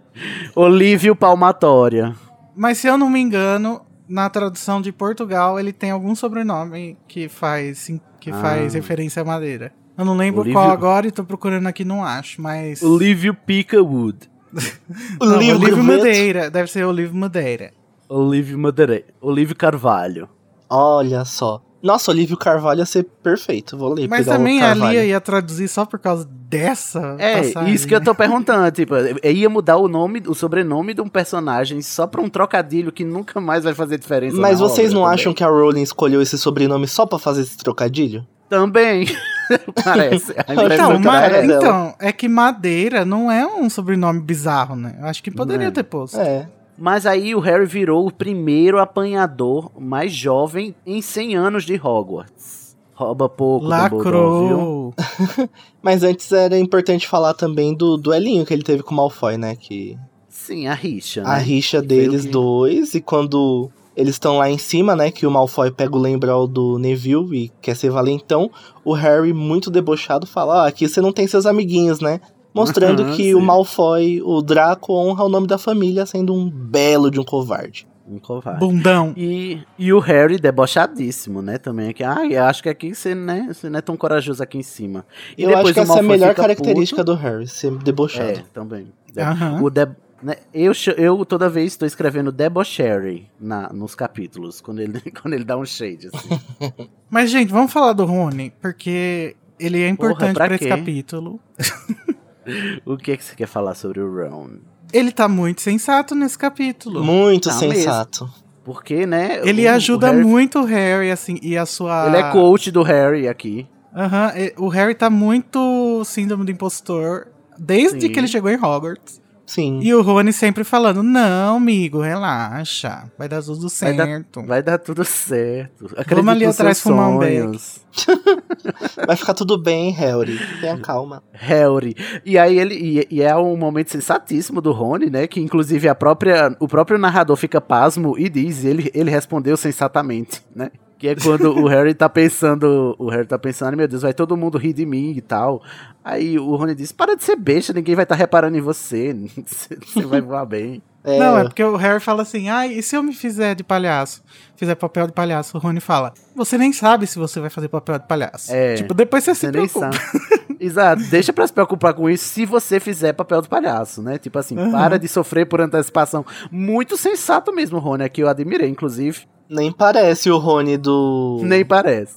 [0.54, 2.14] Olívio Palmatória.
[2.57, 7.28] Mas se eu não me engano, na tradução de Portugal, ele tem algum sobrenome que
[7.28, 8.35] faz, que Ah.
[8.40, 9.72] faz referência à madeira.
[9.96, 12.83] Eu não lembro Olívio- qual agora e tô procurando aqui, não acho, mas.
[12.83, 14.18] Olívio Picawood.
[15.20, 15.85] Não, Olívio.
[15.85, 16.50] Madeira.
[16.50, 17.70] Deve ser Olívio Madeira.
[18.09, 19.04] Olívio Madeira.
[19.20, 20.26] Olívio Carvalho.
[20.70, 21.62] Olha só.
[21.83, 23.76] Nossa, Olívio Carvalho ia ser perfeito.
[23.76, 24.09] Vou ler.
[24.09, 24.72] Mas pegar o também a.
[24.74, 28.04] Lia ia traduzir só por causa dessa É, passagem, isso que eu né?
[28.04, 28.70] tô perguntando.
[28.70, 32.90] Tipo, eu ia mudar o nome, o sobrenome de um personagem só pra um trocadilho
[32.90, 34.37] que nunca mais vai fazer diferença.
[34.37, 35.14] Mas na vocês obra não também.
[35.14, 38.26] acham que a Rowling escolheu esse sobrenome só pra fazer esse trocadilho?
[38.48, 39.06] Também.
[39.84, 40.34] Parece.
[40.48, 44.96] Então, ma- é então, é que Madeira não é um sobrenome bizarro, né?
[45.00, 45.74] Eu acho que poderia Não é.
[45.74, 46.18] ter posto.
[46.18, 46.48] É.
[46.78, 52.58] Mas aí o Harry virou o primeiro apanhador mais jovem em 100 anos de Hogwarts.
[52.98, 53.64] Rouba pouco?
[53.64, 54.92] Lacrou.
[55.80, 59.54] Mas antes era importante falar também do duelinho que ele teve com o Malfoy, né?
[59.54, 59.96] Que
[60.28, 61.28] Sim, a rixa, né?
[61.30, 65.12] a rixa deles que- dois, e quando eles estão lá em cima, né?
[65.12, 68.50] Que o Malfoy pega o lembral do Neville e quer ser valentão,
[68.84, 72.20] o Harry, muito debochado, fala: Ah, aqui você não tem seus amiguinhos, né?
[72.52, 73.34] Mostrando que sim.
[73.34, 77.87] o Malfoy, o Draco, honra o nome da família, sendo um belo de um covarde.
[78.09, 78.61] Um covarde.
[78.61, 79.12] Bundão.
[79.16, 81.59] E, e o Harry debochadíssimo, né?
[81.59, 82.03] Também aqui.
[82.03, 85.05] Ah, eu acho que aqui você, né, você não é tão corajoso aqui em cima.
[85.37, 87.16] E Eu acho que essa é a melhor característica puto.
[87.16, 88.31] do Harry, ser debochado.
[88.31, 88.92] É, também.
[89.16, 89.62] Aham.
[89.62, 89.87] O de,
[90.23, 95.44] né, eu, eu toda vez estou escrevendo debochery na, nos capítulos, quando ele, quando ele
[95.44, 96.40] dá um shade, assim.
[97.11, 101.40] Mas, gente, vamos falar do Rony, porque ele é importante pra pra esse capítulo.
[102.87, 104.59] o que, é que você quer falar sobre o Ron?
[104.92, 107.03] Ele tá muito sensato nesse capítulo.
[107.05, 108.29] Muito Tá sensato.
[108.64, 109.40] Porque, né?
[109.44, 112.07] Ele o- o ajuda Harry- muito o Harry, assim, e a sua.
[112.09, 113.66] Ele é coach do Harry aqui.
[113.96, 118.12] Aham, e- o Harry tá muito síndrome do impostor desde Sim.
[118.12, 119.20] que ele chegou em Hogwarts.
[119.48, 119.80] Sim.
[119.82, 123.11] E o Rony sempre falando: Não, amigo, relaxa.
[123.16, 124.42] Vai dar tudo Vai dar- certo.
[124.42, 125.87] Vai dar tudo certo.
[125.92, 127.58] Acredite Vamos ali atrás fumar um beck.
[129.06, 130.38] Vai ficar tudo bem, Harry.
[130.61, 131.22] Tenha calma.
[131.32, 131.96] Harry.
[132.26, 135.26] E aí ele e, e é um momento sensatíssimo do Rony, né?
[135.26, 140.42] Que inclusive a própria, o próprio narrador fica pasmo e diz, ele, ele respondeu sensatamente,
[140.54, 140.70] né?
[140.98, 144.37] Que é quando o Harry tá pensando, o Harry tá pensando, meu Deus, vai todo
[144.37, 145.62] mundo rir de mim e tal.
[146.04, 149.14] Aí o Rony diz, para de ser besta, ninguém vai estar reparando em você,
[149.46, 150.82] você vai voar bem.
[151.04, 153.62] É, Não, é porque o Harry fala assim: ai, e se eu me fizer de
[153.62, 154.22] palhaço?
[154.56, 155.56] Fizer papel de palhaço?
[155.56, 158.52] O Rony fala: Você nem sabe se você vai fazer papel de palhaço.
[158.52, 159.92] É, tipo, depois você, Você se nem preocupa.
[159.92, 160.38] sabe.
[160.61, 164.18] Exato, deixa pra se preocupar com isso se você fizer papel de palhaço, né?
[164.18, 164.72] Tipo assim, Uhum.
[164.72, 166.26] para de sofrer por antecipação.
[166.50, 169.20] Muito sensato mesmo, Rony, aqui eu admirei, inclusive.
[169.48, 171.40] Nem parece o Rony do.
[171.42, 172.16] Nem parece.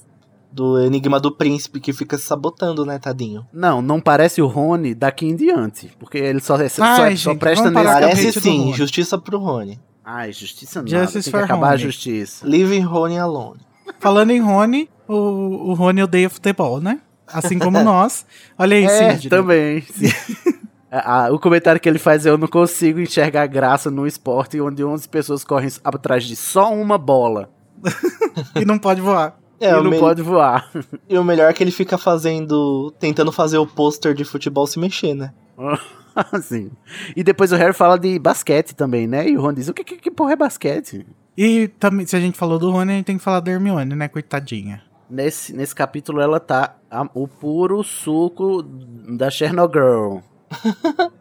[0.51, 3.45] Do Enigma do Príncipe que fica se sabotando, né, tadinho?
[3.53, 5.89] Não, não parece o Rony daqui em diante.
[5.97, 8.73] Porque ele só, só, Ai, só gente, presta vamos nesse Parece sim, Rony.
[8.73, 9.79] justiça pro Rony.
[10.03, 10.87] Ai, justiça não.
[10.89, 11.81] Justice Tem que acabar a Rony.
[11.83, 12.45] justiça.
[12.45, 13.61] Leave Rony alone.
[13.99, 15.13] Falando em Rony, o,
[15.69, 16.99] o Rony odeia futebol, né?
[17.27, 18.25] Assim como nós.
[18.59, 19.29] Olha aí, É, Sidney.
[19.29, 19.83] também.
[20.91, 20.97] sim.
[20.99, 24.59] Ah, ah, o comentário que ele faz é: Eu não consigo enxergar graça num esporte
[24.59, 27.49] onde 11 pessoas correm atrás de só uma bola.
[28.55, 29.37] E não pode voar.
[29.59, 30.69] É, e o não me- pode voar.
[31.09, 32.91] E o melhor é que ele fica fazendo.
[32.99, 35.33] tentando fazer o pôster de futebol se mexer, né?
[36.31, 36.69] Assim.
[37.15, 39.27] E depois o Harry fala de basquete também, né?
[39.29, 41.05] E o Ron diz: O que, que, que porra é basquete?
[41.37, 43.95] E também, se a gente falou do Rony, a gente tem que falar da Hermione,
[43.95, 44.07] né?
[44.09, 44.81] Coitadinha.
[45.09, 50.21] Nesse, nesse capítulo ela tá a- o puro suco da Chernobyl.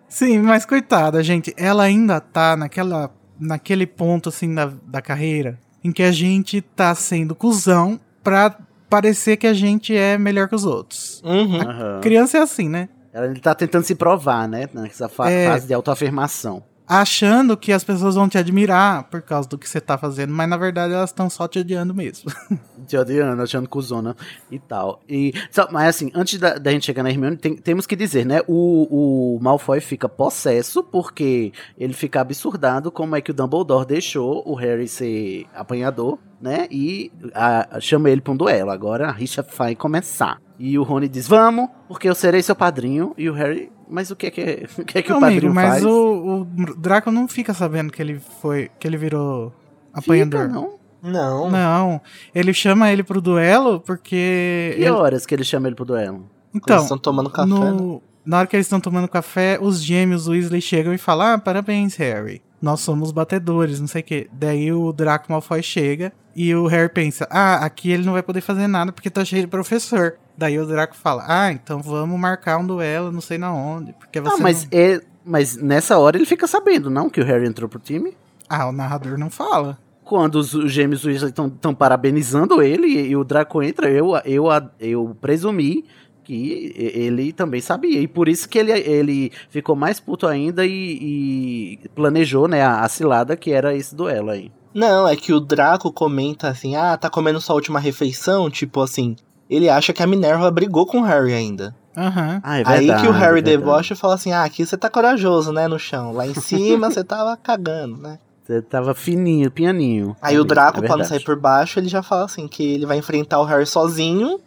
[0.09, 1.55] Sim, mas coitada, gente.
[1.57, 6.95] Ela ainda tá naquela, naquele ponto, assim, da, da carreira em que a gente tá
[6.95, 8.55] sendo cuzão pra
[8.89, 11.23] parecer que a gente é melhor que os outros.
[11.25, 11.61] Uhum.
[11.61, 12.01] Aham.
[12.03, 12.89] Criança é assim, né?
[13.15, 14.69] Ele tá tentando se provar, né?
[14.75, 15.47] Nessa fa- É.
[15.47, 16.63] fase de autoafirmação.
[16.93, 20.49] Achando que as pessoas vão te admirar por causa do que você tá fazendo, mas
[20.49, 22.29] na verdade elas estão só te odiando mesmo.
[22.89, 24.17] Te odiando, achando cuzona
[24.51, 25.01] e tal.
[25.09, 28.27] E, só- mas assim, antes da, da gente chegar na Hermione, tem- temos que dizer,
[28.27, 28.41] né?
[28.49, 34.43] O, o Malfoy fica possesso porque ele fica absurdado como é que o Dumbledore deixou
[34.45, 36.67] o Harry ser apanhador, né?
[36.71, 38.71] E a- a- chama ele pra um duelo.
[38.71, 40.41] Agora a rixa vai começar.
[40.59, 43.15] E o Rony diz, vamos, porque eu serei seu padrinho.
[43.17, 45.55] E o Harry, mas o que é que, o, que, é que o padrinho amigo,
[45.55, 45.85] mas faz?
[45.85, 46.45] o, o
[46.77, 48.71] Draco não fica sabendo que ele foi.
[48.79, 49.53] que ele virou
[49.93, 50.43] apanhador.
[50.43, 50.81] Fica, não?
[51.03, 51.51] Não.
[51.51, 52.01] Não,
[52.35, 54.73] ele chama ele pro duelo porque.
[54.77, 56.17] Que ele- horas que ele chama ele pro duelo?
[56.53, 57.49] Eles Então, estão tomando café.
[57.49, 58.01] né?
[58.25, 61.97] Na hora que eles estão tomando café, os gêmeos Weasley chegam e falam: Ah, parabéns,
[61.97, 62.43] Harry.
[62.61, 64.29] Nós somos batedores, não sei o quê.
[64.33, 68.41] Daí o Draco Malfoy chega e o Harry pensa: Ah, aqui ele não vai poder
[68.43, 70.17] fazer nada porque tá cheio de professor.
[70.37, 73.93] Daí o Draco fala: Ah, então vamos marcar um duelo, não sei na onde.
[73.95, 77.09] Porque você Ah, mas, não- é, mas nessa hora ele fica sabendo, não?
[77.09, 78.15] Que o Harry entrou pro time?
[78.49, 79.79] Ah, o narrador não fala.
[80.05, 84.47] Quando os, os gêmeos Weasley estão parabenizando ele e, e o Draco entra, eu, eu,
[84.81, 85.85] eu presumi
[86.31, 88.01] que ele também sabia.
[88.01, 92.83] E por isso que ele, ele ficou mais puto ainda e, e planejou né, a,
[92.83, 94.53] a cilada que era esse duelo aí.
[94.73, 98.49] Não, é que o Draco comenta assim: ah, tá comendo sua última refeição?
[98.49, 99.17] Tipo assim,
[99.49, 101.75] ele acha que a Minerva brigou com o Harry ainda.
[101.97, 102.41] Aham.
[102.45, 102.91] Ah, é verdade.
[102.93, 103.57] Aí que o é Harry verdade.
[103.57, 105.67] debocha e fala assim: ah, aqui você tá corajoso, né?
[105.67, 106.13] No chão.
[106.13, 108.21] Lá em cima você tava cagando, né?
[108.45, 110.17] Você tava fininho, pianinho.
[110.23, 111.09] Aí o É Draco, pra não verdade.
[111.09, 114.39] sair por baixo, ele já fala assim: que ele vai enfrentar o Harry sozinho.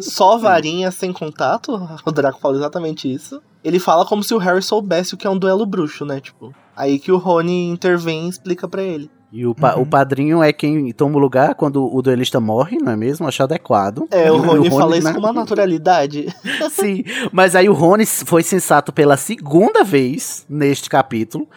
[0.00, 1.72] Só varinha sem contato.
[2.04, 3.40] O Draco fala exatamente isso.
[3.62, 6.20] Ele fala como se o Harry soubesse o que é um duelo bruxo, né?
[6.20, 6.54] Tipo.
[6.74, 9.10] Aí que o Rony intervém e explica pra ele.
[9.32, 9.82] E o, pa- Uhum.
[9.82, 13.26] o padrinho é quem toma o lugar quando o duelista morre, não é mesmo?
[13.26, 14.06] Acho adequado.
[14.10, 15.14] É, E o Rony fala isso né?
[15.14, 16.26] com uma naturalidade.
[16.70, 17.02] Sim,
[17.32, 21.48] mas aí o Rony foi sensato pela segunda vez neste capítulo.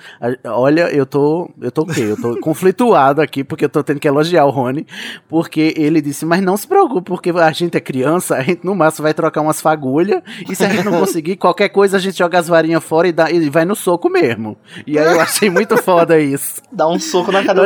[0.46, 2.02] Olha, eu tô, eu tô o quê?
[2.02, 4.88] Eu tô conflituado aqui porque eu tô tendo que elogiar o Rony,
[5.28, 8.74] porque ele disse: "Mas não se preocupe, porque a gente é criança, a gente no
[8.74, 12.18] máximo vai trocar umas fagulhas e se a gente não conseguir qualquer coisa a gente
[12.18, 14.56] joga as varinhas fora e, dá, e vai no soco mesmo".
[14.88, 16.62] E aí eu achei muito foda isso.
[16.72, 17.65] Dá um soco na cara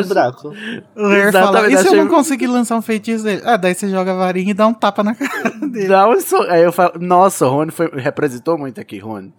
[0.96, 3.42] O Harry fala: Exatamente, E se eu não conseguir lançar um feitiço dele?
[3.46, 5.88] Ah, daí você joga a varinha e dá um tapa na cara dele.
[5.88, 9.34] Dá um so- Aí eu falo, nossa, o Rony foi- representou muito aqui, Rony.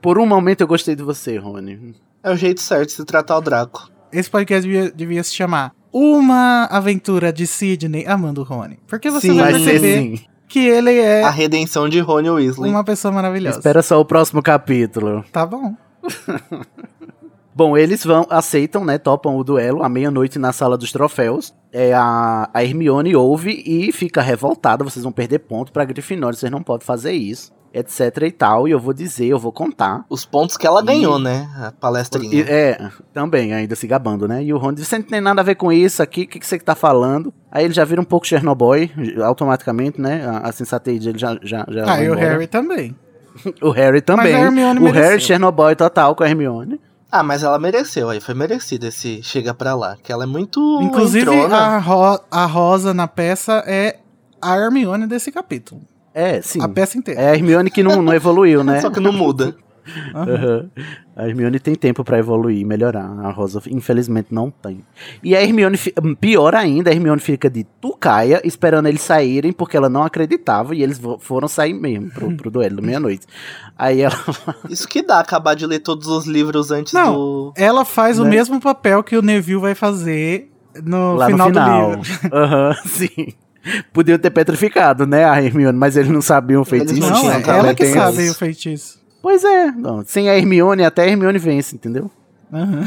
[0.00, 1.94] Por um momento eu gostei de você, Rony.
[2.22, 3.90] É o jeito certo de se tratar o Draco.
[4.12, 8.78] Esse podcast devia, devia se chamar Uma Aventura de Sidney amando o Rony.
[8.86, 10.20] Porque você Sim, vai perceber sim.
[10.48, 12.70] que ele é A redenção de Rony Weasley.
[12.70, 13.58] uma pessoa maravilhosa.
[13.58, 15.22] Espera só o próximo capítulo.
[15.30, 15.74] Tá bom.
[17.58, 18.98] Bom, eles vão, aceitam, né?
[18.98, 21.52] Topam o duelo à meia-noite na sala dos troféus.
[21.72, 24.84] É, a, a Hermione ouve e fica revoltada.
[24.84, 28.68] Vocês vão perder ponto pra Grifinória, vocês não podem fazer isso, etc e tal.
[28.68, 30.04] E eu vou dizer, eu vou contar.
[30.08, 31.48] Os pontos que ela E- ganhou, né?
[31.56, 32.32] A palestrinha.
[32.32, 34.40] E- é, também, ainda se gabando, né?
[34.44, 36.38] E o Ron diz: Você não tem nada a ver com isso aqui, o que,
[36.38, 37.34] que você que tá falando?
[37.50, 38.88] Aí ele já vira um pouco Chernobyl,
[39.24, 40.24] automaticamente, né?
[40.24, 41.36] A, a sensatez dele já.
[41.42, 42.14] já, já Ah, e o.
[42.14, 42.94] Harry também.
[43.62, 44.32] O Harry também.
[44.32, 45.20] Mas a Hermione o Harry.
[45.20, 46.80] Chernobyl total com a Hermione.
[47.10, 48.20] Ah, mas ela mereceu aí.
[48.20, 49.96] Foi merecido esse chega pra lá.
[50.02, 50.80] Que ela é muito.
[50.82, 51.56] Inclusive, entrona.
[51.56, 53.98] a, ro- a rosa na peça é
[54.42, 55.80] a Hermione desse capítulo.
[56.12, 56.60] É, sim.
[56.62, 57.20] A peça inteira.
[57.20, 58.80] É a Hermione que não, não evoluiu, né?
[58.80, 59.56] Só que não muda.
[60.14, 60.70] Aham.
[61.16, 63.04] A Hermione tem tempo pra evoluir e melhorar.
[63.24, 64.84] A Rosa, infelizmente, não tem.
[65.22, 65.76] E a Hermione,
[66.20, 70.82] pior ainda, a Hermione fica de tucaia, esperando eles saírem, porque ela não acreditava, e
[70.82, 73.26] eles foram sair mesmo pro, pro duelo da meia-noite.
[73.76, 74.14] Aí ela.
[74.70, 77.12] Isso que dá acabar de ler todos os livros antes Não.
[77.14, 77.52] do.
[77.56, 78.30] Ela faz o Né?
[78.30, 80.50] mesmo papel que o Neville vai fazer
[80.84, 81.90] no lá final, no final.
[81.90, 82.12] do livro.
[82.32, 83.28] Aham, sim.
[83.92, 87.00] Podiam ter petrificado, né, a Hermione, mas eles não sabiam o feitiço.
[87.00, 88.98] Não, não é ela que sabe o feitiço.
[89.20, 92.10] Pois é, não, sem a Hermione, até a Hermione vence, entendeu?
[92.52, 92.84] Aham.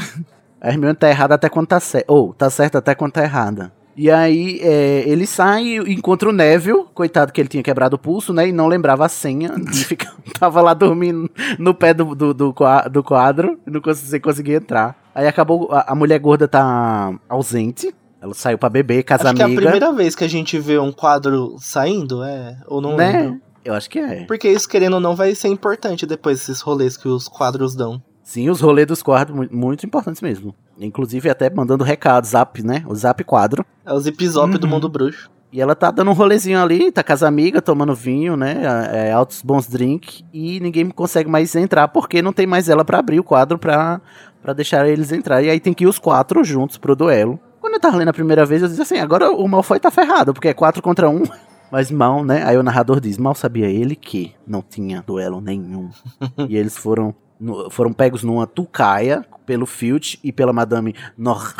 [0.61, 2.11] A Hermione tá errada até quando tá certa.
[2.11, 3.71] Ou, tá certa até quando tá errada.
[3.97, 7.99] E aí, é, ele sai e encontra o Neville, coitado que ele tinha quebrado o
[7.99, 8.47] pulso, né?
[8.47, 9.51] E não lembrava a senha.
[9.71, 11.29] E fica, tava lá dormindo
[11.59, 12.55] no pé do, do, do,
[12.91, 14.95] do quadro, e não consegui, sem conseguir entrar.
[15.13, 17.93] Aí acabou, a, a mulher gorda tá ausente.
[18.21, 19.61] Ela saiu pra beber, casa Acho que é a amiga.
[19.61, 22.57] primeira vez que a gente vê um quadro saindo, é?
[22.67, 23.11] Ou não né?
[23.23, 23.41] lembro.
[23.63, 24.23] Eu acho que é.
[24.25, 28.01] Porque isso, querendo ou não, vai ser importante depois esses rolês que os quadros dão.
[28.23, 30.55] Sim, os rolês dos quadros, mu- muito importantes mesmo.
[30.79, 32.83] Inclusive até mandando recado, zap, né?
[32.87, 33.65] O zap quadro.
[33.85, 34.69] É os episódios do Uhum.
[34.71, 35.29] mundo bruxo.
[35.51, 38.61] E ela tá dando um rolezinho ali, tá com as amigas, tomando vinho, né?
[38.93, 40.23] É, altos bons drinks.
[40.33, 43.99] E ninguém consegue mais entrar porque não tem mais ela pra abrir o quadro pra,
[44.41, 45.41] pra deixar eles entrar.
[45.43, 47.37] E aí tem que ir os quatro juntos pro duelo.
[47.59, 50.33] Quando eu tava lendo a primeira vez, eu disse assim, agora o Malfoy tá ferrado,
[50.33, 51.23] porque é 4 contra 1.
[51.71, 52.43] Mas mal, né?
[52.43, 55.89] Aí o narrador diz, mal sabia ele que não tinha duelo nenhum.
[56.49, 61.53] e eles foram, no- foram pegos numa tucaia pelo Filch e pela Madame Norra.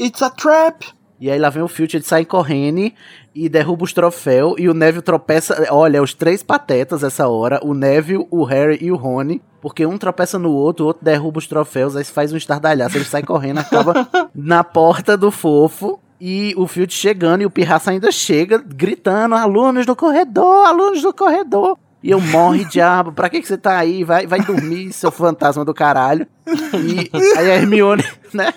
[0.00, 0.86] It's a trap!
[1.20, 2.90] E aí lá vem o Filch, ele sai correndo
[3.34, 4.54] e derruba os troféus.
[4.58, 5.66] E o Neville tropeça.
[5.70, 9.42] Olha, os três patetas essa hora: o Neville, o Harry e o Rony.
[9.60, 12.96] Porque um tropeça no outro, o outro derruba os troféus, aí faz um estardalhaço.
[12.96, 16.00] Ele sai correndo, acaba na porta do fofo.
[16.20, 21.12] E o Filch chegando e o Pirraça ainda chega gritando: alunos do corredor, alunos do
[21.14, 21.78] corredor.
[22.02, 24.04] E eu morre, diabo, pra que, que você tá aí?
[24.04, 26.26] Vai, vai dormir, seu fantasma do caralho.
[26.46, 28.04] E aí a Hermione,
[28.34, 28.52] né?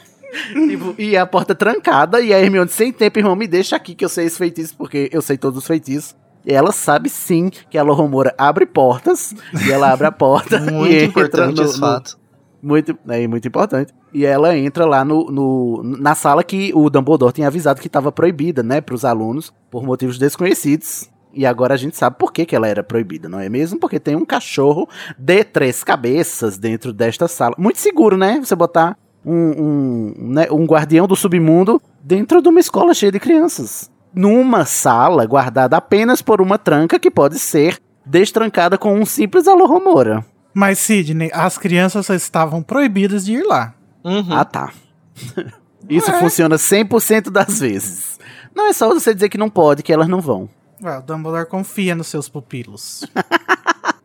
[0.52, 4.04] Tipo, e a porta trancada, e a Hermione sem tempo, irmão, me deixa aqui que
[4.04, 6.16] eu sei esse feitiço, porque eu sei todos os feitiços.
[6.46, 9.34] E ela sabe sim que a Lohomora abre portas,
[9.66, 10.58] e ela abre a porta.
[10.72, 12.18] Muito e entra importante no- esse no- fato.
[12.66, 13.94] Muito, é muito importante.
[14.14, 18.10] E ela entra lá no, no- na sala que o Dumbledore tinha avisado que estava
[18.10, 21.10] proibida, né, pros alunos, por motivos desconhecidos.
[21.34, 23.80] E agora a gente sabe por que, que ela era proibida, não é mesmo?
[23.80, 24.88] Porque tem um cachorro
[25.18, 27.54] de três cabeças dentro desta sala.
[27.58, 28.40] Muito seguro, né?
[28.42, 28.96] Você botar
[29.26, 33.92] um, um, né, um guardião do submundo dentro de uma escola cheia de crianças.
[34.14, 40.24] Numa sala guardada apenas por uma tranca que pode ser destrancada com um simples alohomora.
[40.54, 43.74] Mas, Sidney, as crianças só estavam proibidas de ir lá.
[44.04, 44.28] Uhum.
[44.30, 44.72] Ah, tá.
[45.90, 48.20] Isso funciona 100% das vezes.
[48.56, 50.48] Não é só você dizer que não pode, que elas não vão.
[50.82, 53.04] Ué, o Dumbledore confia nos seus pupilos.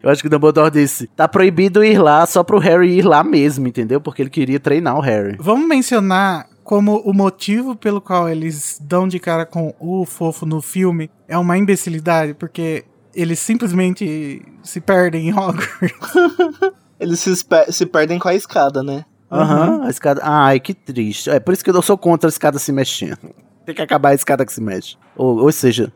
[0.01, 3.24] Eu acho que o Dumbledore disse, tá proibido ir lá só pro Harry ir lá
[3.24, 4.01] mesmo, entendeu?
[4.01, 5.36] Porque ele queria treinar o Harry.
[5.40, 10.61] Vamos mencionar como o motivo pelo qual eles dão de cara com o fofo no
[10.61, 12.84] filme é uma imbecilidade, porque
[13.19, 16.12] eles simplesmente se perdem em Hogwarts.
[17.01, 17.35] Eles se,
[17.71, 19.05] se perdem com a escada, né?
[19.31, 20.21] Aham, a escada.
[20.25, 21.29] Ai, que triste.
[21.29, 23.19] É por isso que eu sou contra a escada se mexendo.
[23.66, 24.97] Tem que acabar a escada que se mexe.
[25.16, 25.93] Ou, ou seja,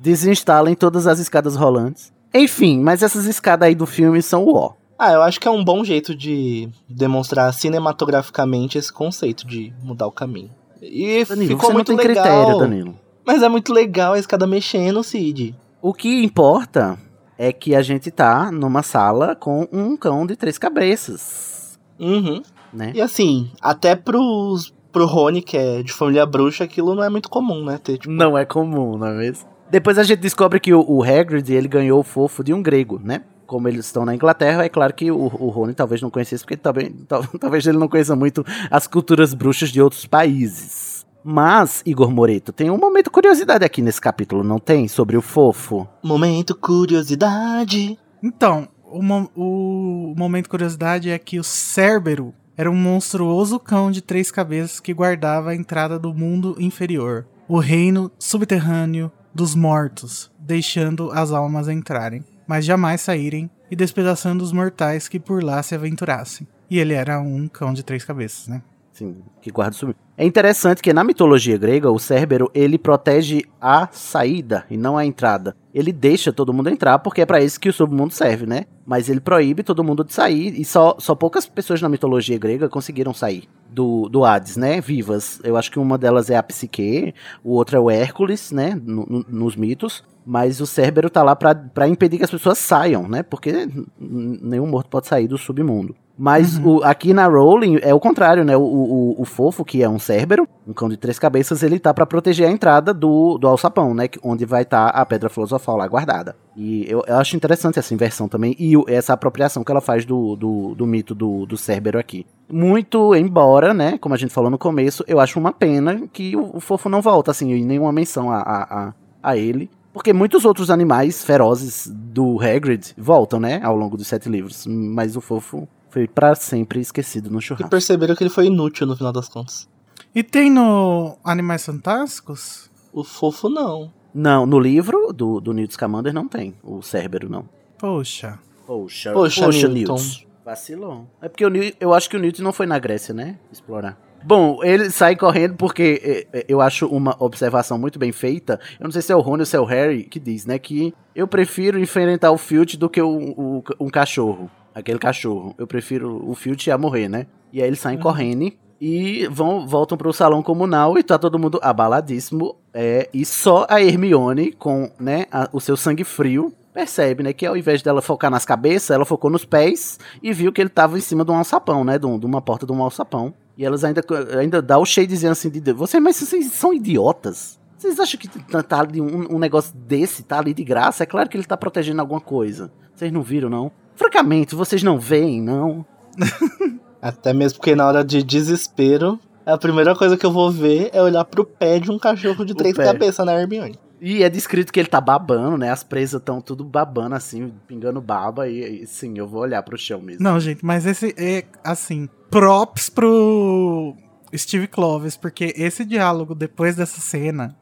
[0.00, 2.10] desinstalem todas as escadas rolantes.
[2.34, 4.72] Enfim, mas essas escadas aí do filme são o ó.
[4.98, 10.06] Ah, eu acho que é um bom jeito de demonstrar cinematograficamente esse conceito de mudar
[10.06, 10.50] o caminho.
[10.80, 12.24] E Danilo, ficou você não muito tem legal.
[12.24, 12.98] critério, Danilo.
[13.24, 15.54] Mas é muito legal a escada mexendo, Cid.
[15.82, 16.96] O que importa
[17.36, 22.40] é que a gente tá numa sala com um cão de três cabeças, Uhum.
[22.72, 22.92] né?
[22.94, 27.28] E assim, até pros, pro Rony, que é de família bruxa, aquilo não é muito
[27.28, 27.78] comum, né?
[27.82, 29.48] Ter, tipo, Não é comum, não é mesmo?
[29.70, 33.00] Depois a gente descobre que o, o Hagrid, ele ganhou o fofo de um grego,
[33.02, 33.22] né?
[33.46, 36.56] Como eles estão na Inglaterra, é claro que o, o Rony talvez não conhecesse, porque
[36.56, 36.94] também,
[37.40, 40.91] talvez ele não conheça muito as culturas bruxas de outros países.
[41.24, 44.88] Mas, Igor Moreto, tem um momento de curiosidade aqui nesse capítulo, não tem?
[44.88, 45.88] Sobre o fofo.
[46.02, 47.98] momento curiosidade.
[48.22, 54.02] Então, o, mo- o momento curiosidade é que o Cérbero era um monstruoso cão de
[54.02, 61.10] três cabeças que guardava a entrada do mundo inferior, o reino subterrâneo dos mortos, deixando
[61.12, 66.46] as almas entrarem, mas jamais saírem e despedaçando os mortais que por lá se aventurassem.
[66.70, 68.62] E ele era um cão de três cabeças, né?
[68.92, 69.98] Sim, que guarda o submundo.
[70.18, 75.06] É interessante que na mitologia grega, o Cérbero, ele protege a saída e não a
[75.06, 75.56] entrada.
[75.74, 78.66] Ele deixa todo mundo entrar porque é pra isso que o submundo serve, né?
[78.84, 82.68] Mas ele proíbe todo mundo de sair e só, só poucas pessoas na mitologia grega
[82.68, 84.78] conseguiram sair do, do Hades, né?
[84.82, 85.40] Vivas.
[85.42, 88.78] Eu acho que uma delas é a Psique, o outro é o Hércules, né?
[88.84, 90.04] No- no- nos mitos.
[90.24, 93.24] Mas o Cérbero tá lá pra impedir que as pessoas saiam, né?
[93.24, 93.66] Porque
[93.98, 95.96] nenhum morto pode sair do submundo.
[96.18, 98.56] Mas o- aqui na Rowling é o contrário, né?
[98.56, 101.92] O, o, o fofo, que é um Cérbero, um cão de três cabeças, ele tá
[101.92, 104.08] pra proteger a entrada do, do alçapão, né?
[104.22, 106.36] Onde vai estar a pedra filosofal lá guardada.
[106.56, 110.36] E eu, eu acho interessante essa inversão também e essa apropriação que ela faz do,
[110.36, 112.26] do, do mito do, do Cérbero aqui.
[112.50, 113.96] Muito embora, né?
[113.98, 117.00] Como a gente falou no começo, eu acho uma pena que o, o fofo não
[117.00, 119.70] volta, assim, em nenhuma menção a, a, a, a ele.
[119.94, 123.60] Porque muitos outros animais ferozes do Hagrid voltam, né?
[123.62, 124.66] Ao longo dos sete livros.
[124.66, 127.68] Mas o fofo foi pra sempre esquecido no E churrasco.
[127.68, 129.68] perceberam que ele foi inútil no final das contas.
[130.14, 132.70] E tem no Animais Fantásticos?
[132.92, 133.92] O fofo não.
[134.14, 137.48] Não, no livro do, do Newt Scamander não tem o Cérbero, não.
[137.78, 138.38] Poxa.
[138.66, 139.94] Poxa, Poxa, Newton.
[139.94, 140.28] Newt.
[140.44, 141.06] Vacilou.
[141.20, 143.38] É porque o Newt, eu acho que o Newt não foi na Grécia, né?
[143.52, 143.98] Explorar.
[144.24, 148.60] Bom, ele sai correndo porque é, é, eu acho uma observação muito bem feita.
[148.78, 150.58] Eu não sei se é o Rony ou se é o Harry que diz, né?
[150.58, 154.48] Que eu prefiro enfrentar o Filch do que o, o- um cachorro.
[154.74, 155.54] Aquele cachorro.
[155.58, 157.26] Eu prefiro o Filch a morrer, né?
[157.52, 161.60] E aí eles saem correndo e vão, voltam pro salão comunal e tá todo mundo
[161.62, 162.56] abaladíssimo.
[162.72, 167.44] É, e só a Hermione, com né, a- o seu sangue frio, percebe, né, que
[167.44, 170.96] ao invés dela focar nas cabeças, ela focou nos pés e viu que ele tava
[170.96, 173.34] em cima de um alçapão, né, de, um- de uma porta de um alçapão.
[173.56, 174.02] E elas ainda,
[174.38, 177.60] ainda dá o dizendo assim, de, você, mas vocês são idiotas?
[177.76, 181.02] Vocês acham que tá, tá ali um, um, negócio desse tá ali de graça?
[181.02, 182.72] É claro que ele tá protegendo alguma coisa.
[182.94, 183.72] Vocês não viram, não?
[184.02, 185.86] Francamente, vocês não veem, não?
[187.00, 191.00] Até mesmo porque na hora de desespero, a primeira coisa que eu vou ver é
[191.00, 193.78] olhar pro pé de um cachorro de três cabeças na Hermione.
[194.00, 195.70] E é descrito que ele tá babando, né?
[195.70, 198.48] As presas estão tudo babando, assim, pingando baba.
[198.48, 200.24] E, e, sim, eu vou olhar pro chão mesmo.
[200.24, 203.94] Não, gente, mas esse é, assim, props pro
[204.34, 207.54] Steve Clovis, porque esse diálogo depois dessa cena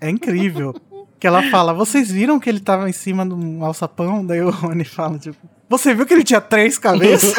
[0.00, 0.72] é incrível.
[1.18, 4.24] que ela fala, vocês viram que ele tava em cima de um alçapão?
[4.24, 5.36] Daí o Rony fala, tipo,
[5.70, 7.32] você viu que ele tinha três cabeças?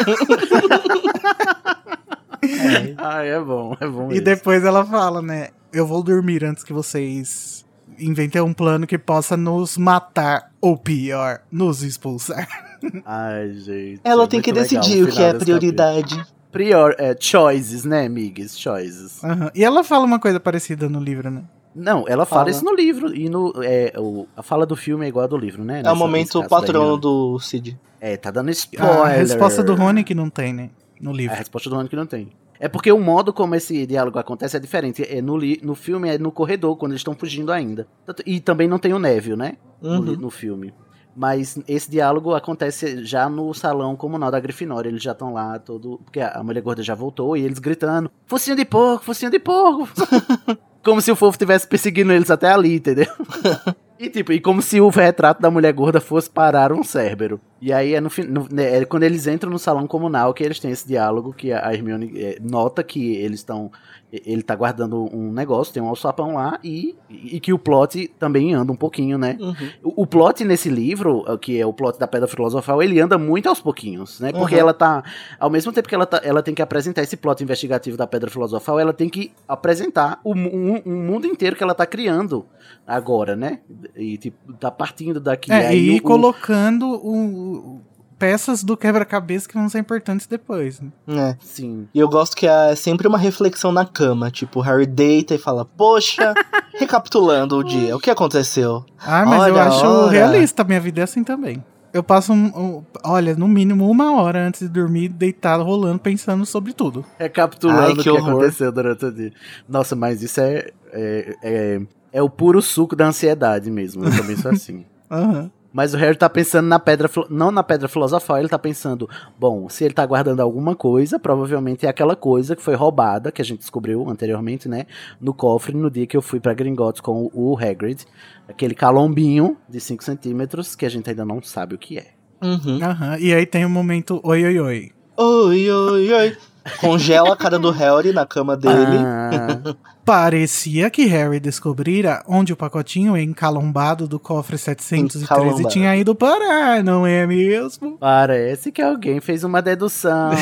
[2.42, 2.94] é.
[2.96, 4.10] Ah, é bom, é bom.
[4.10, 5.50] E depois ela fala, né?
[5.70, 7.62] Eu vou dormir antes que vocês
[7.98, 12.48] inventei um plano que possa nos matar, ou pior, nos expulsar.
[13.04, 14.00] Ai, gente.
[14.02, 16.24] Ela é tem que decidir o que é prioridade.
[16.50, 18.58] Prior, é, choices, né, amigas?
[18.58, 19.22] Choices.
[19.22, 19.50] Uhum.
[19.54, 21.42] E ela fala uma coisa parecida no livro, né?
[21.74, 23.14] Não, ela fala, fala isso no livro.
[23.14, 25.82] E no, é, o, a fala do filme é igual a do livro, né?
[25.84, 27.78] É o momento patrono do Cid.
[28.00, 29.02] É, tá dando spoiler.
[29.02, 30.70] A resposta do Rony que não tem, né?
[31.00, 31.34] No livro.
[31.34, 32.30] A resposta do Rony que não tem.
[32.58, 35.02] É porque o modo como esse diálogo acontece é diferente.
[35.02, 37.88] É no, no filme é no corredor, quando eles estão fugindo ainda.
[38.24, 39.56] E também não tem o Neville, né?
[39.82, 40.00] Uhum.
[40.00, 40.72] No, no, filme.
[41.16, 44.88] Mas esse diálogo acontece já no salão comunal da Grifinória.
[44.88, 46.00] Eles já estão lá, todo.
[46.04, 49.88] Porque a mulher gorda já voltou e eles gritando: Focinho de porco, focinho de porco.
[50.82, 53.06] como se o fofo estivesse perseguindo eles até ali, entendeu?
[54.02, 57.40] E tipo, e como se o retrato da mulher gorda fosse parar um Cérbero.
[57.60, 60.58] E aí é, no, no né, é quando eles entram no salão comunal que eles
[60.58, 63.70] têm esse diálogo que a Hermione é, nota que eles estão
[64.12, 68.52] ele tá guardando um negócio, tem um alçapão lá, e, e que o plot também
[68.52, 69.38] anda um pouquinho, né?
[69.40, 69.54] Uhum.
[69.82, 73.48] O, o, plot nesse livro, que é o plot da Pedra Filosofal, ele anda muito
[73.48, 74.30] aos pouquinhos, né?
[74.30, 74.60] Porque uhum.
[74.60, 75.02] ela tá,
[75.40, 78.30] ao mesmo tempo que ela, tá, ela tem que apresentar esse plot investigativo da Pedra
[78.30, 82.44] Filosofal, ela tem que apresentar o um, um mundo inteiro que ela tá criando
[82.86, 83.60] agora, né?
[83.96, 85.50] E tipo, tá partindo daqui.
[85.50, 87.80] É, e o, colocando o,
[88.22, 90.80] peças do quebra-cabeça que vão ser importantes depois.
[90.80, 90.90] Né?
[91.08, 91.36] É.
[91.40, 91.88] Sim.
[91.92, 94.30] E eu gosto que é sempre uma reflexão na cama.
[94.30, 96.32] Tipo, o Harry deita e fala, poxa,
[96.78, 98.84] recapitulando o dia, o que aconteceu?
[99.04, 100.10] Ah, mas olha, eu acho olha.
[100.12, 101.64] realista, minha vida é assim também.
[101.92, 106.46] Eu passo, um, um, olha, no mínimo uma hora antes de dormir, deitado, rolando, pensando
[106.46, 107.04] sobre tudo.
[107.18, 108.30] Recapitulando Ai, que o que horror.
[108.30, 109.32] aconteceu durante o dia.
[109.68, 111.80] Nossa, mas isso é, é, é,
[112.12, 114.04] é o puro suco da ansiedade mesmo.
[114.04, 114.84] Eu também sou assim.
[115.10, 115.40] Aham.
[115.40, 115.50] uhum.
[115.72, 119.08] Mas o Harry tá pensando na pedra, não na pedra filosofal, ele tá pensando,
[119.38, 123.40] bom, se ele tá guardando alguma coisa, provavelmente é aquela coisa que foi roubada, que
[123.40, 124.86] a gente descobriu anteriormente, né,
[125.20, 128.04] no cofre no dia que eu fui para Gringotts com o Hagrid,
[128.46, 132.08] aquele calombinho de 5 centímetros que a gente ainda não sabe o que é.
[132.42, 132.76] Uhum.
[132.76, 133.18] Uhum.
[133.20, 134.90] E aí tem o momento oi oi oi.
[135.16, 136.36] Oi oi oi.
[136.80, 138.98] Congela a cara do Harry na cama dele.
[138.98, 139.74] Ah.
[140.04, 147.06] Parecia que Harry descobrira onde o pacotinho encalombado do cofre 713 tinha ido parar, não
[147.06, 147.98] é mesmo?
[147.98, 150.32] Parece que alguém fez uma dedução.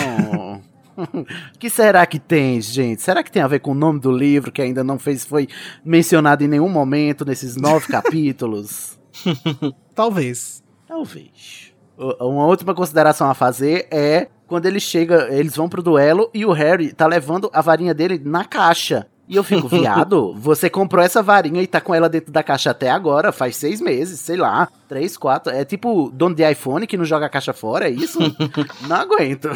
[1.59, 3.03] que será que tem, gente?
[3.03, 5.49] Será que tem a ver com o nome do livro que ainda não fez, foi
[5.85, 8.99] mencionado em nenhum momento nesses nove capítulos?
[9.95, 10.63] Talvez.
[10.87, 11.70] Talvez.
[12.19, 16.53] Uma última consideração a fazer é quando ele chega, eles vão pro duelo e o
[16.53, 19.07] Harry tá levando a varinha dele na caixa.
[19.29, 22.71] E eu fico, viado, você comprou essa varinha e tá com ela dentro da caixa
[22.71, 25.53] até agora, faz seis meses, sei lá, três, quatro.
[25.53, 28.19] É tipo dono de iPhone que não joga a caixa fora, é isso?
[28.89, 29.51] não aguento.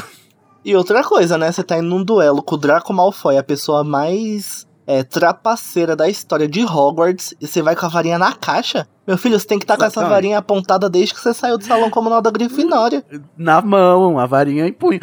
[0.64, 1.50] E outra coisa, né?
[1.50, 6.08] Você tá indo num duelo com o Draco Malfoy, a pessoa mais é, trapaceira da
[6.08, 8.86] história de Hogwarts e você vai com a varinha na caixa.
[9.06, 11.58] Meu filho, você tem que estar tá com essa varinha apontada desde que você saiu
[11.58, 13.04] do salão comunal da Grifinória.
[13.36, 15.00] Na mão, a varinha em punho.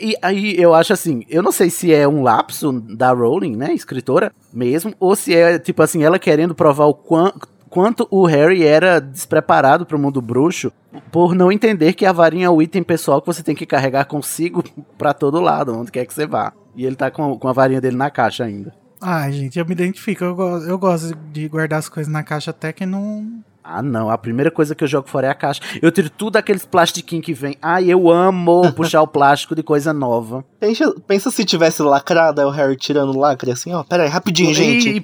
[0.00, 3.72] E aí eu acho assim, eu não sei se é um lapso da Rowling, né,
[3.72, 8.64] escritora mesmo, ou se é tipo assim, ela querendo provar o quanto quanto o Harry
[8.64, 10.70] era despreparado para o mundo bruxo
[11.10, 14.04] por não entender que a varinha é o item pessoal que você tem que carregar
[14.04, 14.62] consigo
[14.96, 16.52] para todo lado, onde quer que você vá.
[16.76, 18.72] E ele tá com, com a varinha dele na caixa ainda.
[19.06, 20.24] Ai, gente, eu me identifico.
[20.24, 23.44] Eu, gosto, eu gosto de guardar as coisas na caixa até que não.
[23.62, 24.08] Ah, não.
[24.08, 25.60] A primeira coisa que eu jogo fora é a caixa.
[25.82, 27.56] Eu tiro tudo aqueles plastiquinhos que vem.
[27.60, 30.42] Ai, eu amo puxar o plástico de coisa nova.
[30.58, 33.84] Pensa, pensa se tivesse lacrado, é o Harry tirando o lacre assim, ó.
[33.84, 34.88] Pera aí, rapidinho, e, gente.
[34.88, 35.00] E,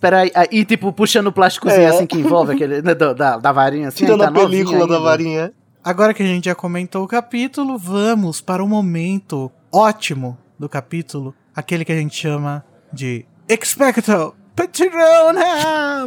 [0.00, 1.88] pera aí, e tipo, puxando o plásticozinho é.
[1.88, 2.80] assim que envolve aquele.
[2.80, 4.04] Né, da, da varinha assim.
[4.04, 5.52] Tirando tá a película da varinha.
[5.84, 11.34] Agora que a gente já comentou o capítulo, vamos para o momento ótimo do capítulo.
[11.54, 12.64] Aquele que a gente chama
[12.94, 16.06] de Expecto Patronum!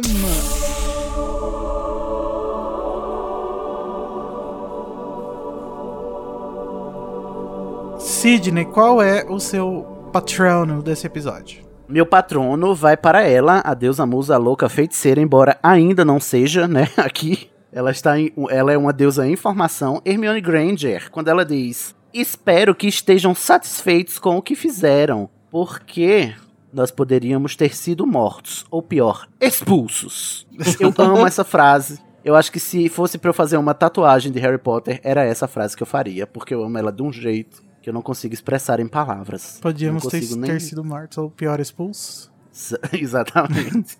[7.98, 11.62] Sidney, qual é o seu patrono desse episódio?
[11.86, 16.88] Meu patrono vai para ela, a deusa musa louca feiticeira, embora ainda não seja, né,
[16.96, 17.50] aqui.
[17.70, 22.74] Ela está em, ela é uma deusa em formação, Hermione Granger, quando ela diz: "Espero
[22.74, 26.34] que estejam satisfeitos com o que fizeram, porque
[26.72, 30.46] nós poderíamos ter sido mortos, ou pior, expulsos."
[30.80, 31.98] Eu amo essa frase.
[32.24, 35.46] Eu acho que se fosse para eu fazer uma tatuagem de Harry Potter, era essa
[35.48, 38.34] frase que eu faria, porque eu amo ela de um jeito que eu não consigo
[38.34, 39.58] expressar em palavras.
[39.62, 42.30] Podíamos ter, consigo ter nem- sido mortos ou pior, expulsos.
[42.92, 43.96] Exatamente.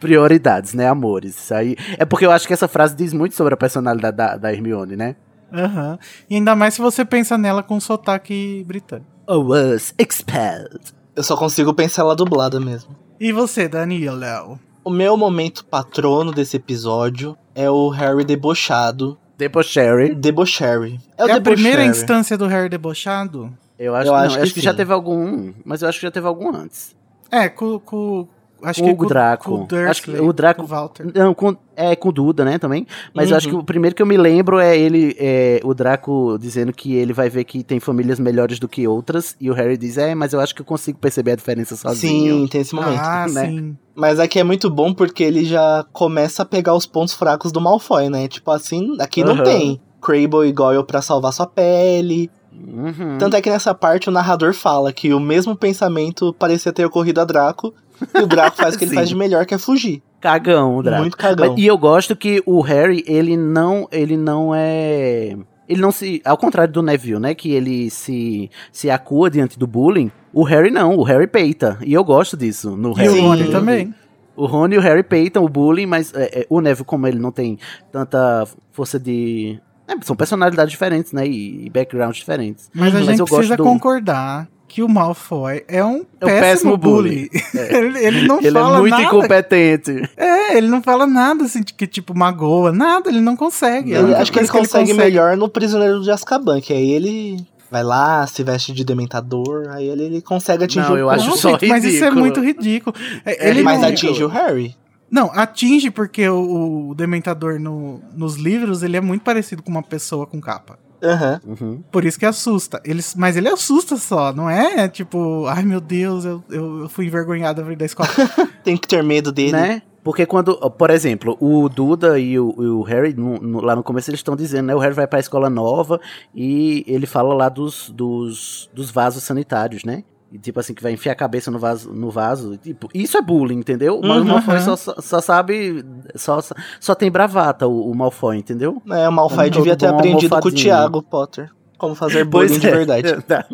[0.00, 1.36] Prioridades, né, amores?
[1.36, 1.76] Isso aí.
[1.98, 4.94] É porque eu acho que essa frase diz muito sobre a personalidade da, da Hermione,
[4.96, 5.16] né?
[5.52, 5.98] Aham.
[6.30, 9.10] E ainda mais se você pensa nela com sotaque britânico.
[9.28, 10.94] I was expelled.
[11.16, 12.94] Eu só consigo pensar ela dublada mesmo.
[13.18, 14.60] E você, Danilo?
[14.84, 19.18] O meu momento patrono desse episódio é o Harry debochado.
[19.38, 20.14] Depois Sherry.
[20.14, 21.00] Debocherry.
[21.16, 23.50] É, o É a primeira instância do Harry debochado?
[23.78, 26.06] Eu acho, Eu não, acho que acho que já teve algum, mas eu acho que
[26.06, 26.94] já teve algum antes.
[27.30, 27.78] É, com.
[27.78, 28.28] com
[28.62, 29.44] acho Com que o Draco.
[29.44, 31.06] Com o Dursley, Acho que o Draco- com o Walter.
[31.14, 32.86] Não, com, é com o Duda, né, também.
[33.14, 33.36] Mas eu Uhum.
[33.36, 36.94] acho que o primeiro que eu me lembro é ele, é, o Draco dizendo que
[36.94, 39.36] ele vai ver que tem famílias melhores do que outras.
[39.40, 42.40] E o Harry diz, é, mas eu acho que eu consigo perceber a diferença sozinho.
[42.42, 43.00] Sim, tem esse momento.
[43.00, 43.46] Ah, né?
[43.46, 43.76] sim.
[43.94, 47.60] Mas aqui é muito bom porque ele já começa a pegar os pontos fracos do
[47.60, 48.28] Malfoy, né?
[48.28, 49.44] Tipo assim, aqui não Aham.
[49.44, 52.30] tem Crabble e Goyle pra salvar sua pele.
[52.52, 53.18] Uhum.
[53.18, 57.20] Tanto é que nessa parte o narrador fala que o mesmo pensamento parecia ter ocorrido
[57.20, 57.74] a Draco.
[58.14, 60.02] E o Draco faz o que ele faz de melhor, que é fugir.
[60.20, 61.00] Cagão, o Draco.
[61.02, 61.50] Muito cagão.
[61.50, 65.36] Mas- e eu gosto que o Harry, ele não, ele não é,
[65.68, 69.66] ele não se, ao contrário do Neville, né, que ele se se acua diante do
[69.66, 71.78] bullying, o Harry não, o Harry peita.
[71.84, 73.18] E eu gosto disso no E Harry.
[73.20, 73.22] o.
[73.22, 73.94] Rony também.
[74.34, 77.18] O Rony e o Harry peitam o bullying, mas é, é, o Neville, como ele
[77.18, 77.58] não tem
[77.90, 82.68] tanta força de é, são personalidades diferentes, né, e, e backgrounds diferentes.
[82.74, 86.24] Mas a Mas gente eu gosto precisa do- concordar que o Malfoy é um É
[86.24, 87.30] um péssimo, péssimo bully.
[87.54, 89.02] ele, ele não ele fala é muito nada.
[89.04, 90.10] incompetente.
[90.16, 93.92] É, ele não fala nada assim de que tipo magoa, nada, ele não consegue.
[93.92, 97.82] Ele- acho que ele coisa consegue, melhor no Prisioneiro de Azkaban, que aí ele vai
[97.82, 101.36] lá, se veste de dementador, aí ele, ele consegue atingir Não, o eu acho Não,
[101.36, 102.20] só gente, mas isso é ridículo.
[102.20, 102.96] muito ridículo.
[103.24, 104.76] É, É, ele Mas não, atinge o Harry.
[105.10, 109.82] não, atinge porque o, o Dementador no- nos livros ele é muito parecido com uma
[109.82, 110.78] pessoa com capa.
[111.02, 111.40] Aham.
[111.46, 111.82] Uhum.
[111.90, 112.80] Por isso que assusta.
[112.84, 117.06] Ele, mas ele assusta só, não é tipo, ai meu Deus, eu, eu, eu fui
[117.06, 118.08] envergonhado da escola.
[118.64, 119.52] Tem que ter medo dele.
[119.52, 119.82] Né?
[120.02, 123.82] Porque quando, por exemplo, o Duda e o, e o Harry, no- no- lá no
[123.82, 124.74] começo eles estão dizendo, né?
[124.74, 126.00] O Harry vai pra escola nova
[126.32, 130.04] e ele fala lá dos, dos, dos vasos sanitários, né?
[130.32, 131.92] E, tipo assim, que vai enfiar a cabeça no vaso.
[131.92, 134.00] No vaso e, tipo, isso é bullying, entendeu?
[134.02, 134.22] Mas Uhum.
[134.22, 135.84] o Malfoy só, só, só sabe.
[136.16, 136.40] Só,
[136.80, 138.82] só, tem bravata, o, o Malfoy, entendeu?
[138.90, 140.52] É, o Malfoy Todo devia ter aprendido com o.
[140.52, 141.50] Thiago Potter.
[141.78, 142.70] Como fazer bullying de é.
[142.70, 143.22] verdade.
[143.22, 143.46] Tá.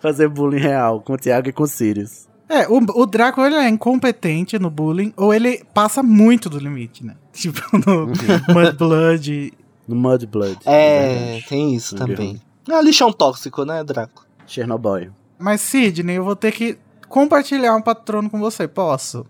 [0.00, 2.28] Fazer bullying real com o Thiago e com o Sirius.
[2.48, 7.04] É, o, o Draco ele é incompetente no bullying, ou ele passa muito do limite,
[7.04, 7.16] né?
[7.32, 8.06] Tipo, no
[8.54, 9.52] Mudblood.
[9.88, 10.58] No Mudblood.
[10.64, 11.46] É, verdade.
[11.48, 12.06] tem isso Uhum.
[12.06, 12.40] também.
[12.68, 14.24] É um lixão tóxico, né, Draco?
[14.46, 15.10] Chernobyl.
[15.44, 19.26] Mas, Sidney, eu vou ter que compartilhar um patrono com você, posso?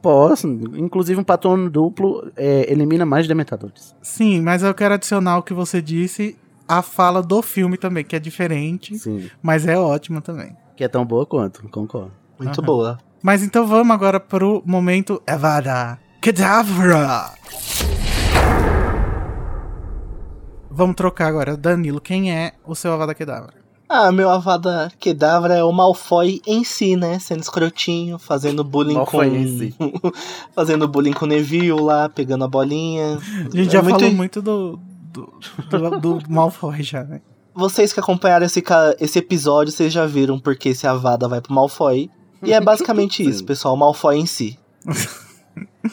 [0.00, 3.94] Posso, inclusive um patrono duplo é, elimina mais dementadores.
[4.00, 8.16] Sim, mas eu quero adicionar o que você disse, a fala do filme também, que
[8.16, 9.28] é diferente, Sim.
[9.42, 10.56] mas é ótima também.
[10.74, 12.12] Que é tão boa quanto, concordo.
[12.38, 12.66] Muito Aham.
[12.66, 12.98] boa.
[13.22, 17.34] Mas então vamos agora pro momento Evada Kedavra.
[20.70, 21.58] Vamos trocar agora.
[21.58, 23.57] Danilo, quem é o seu Avada Kedavra?
[23.88, 27.18] Ah, meu Avada Kedavra é o Malfoy em si, né?
[27.18, 29.36] Sendo escrotinho, fazendo bullying Malfoy com.
[29.36, 29.74] em si.
[30.54, 33.16] fazendo bullying com o Neville lá, pegando a bolinha.
[33.16, 34.78] A gente É já muito- falou muito do,
[35.12, 35.32] do,
[35.70, 37.20] do, do Malfoy já, né?
[37.54, 38.62] Vocês que acompanharam esse,
[39.00, 42.10] esse episódio, vocês já viram porque esse Avada vai pro Malfoy.
[42.42, 43.74] E é basicamente isso, pessoal.
[43.74, 44.58] O Malfoy em si.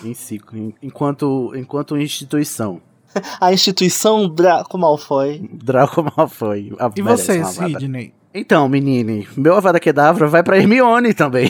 [0.04, 0.40] Em si,
[0.84, 2.82] enquanto, enquanto instituição.
[3.40, 5.50] A instituição Draco Malfoy.
[5.54, 6.74] Draco Malfoy.
[6.80, 7.44] ah, E você.
[7.46, 8.14] Sidney?
[8.34, 11.50] Então, menine, meu Avada Kedavra vai pra Hermione também.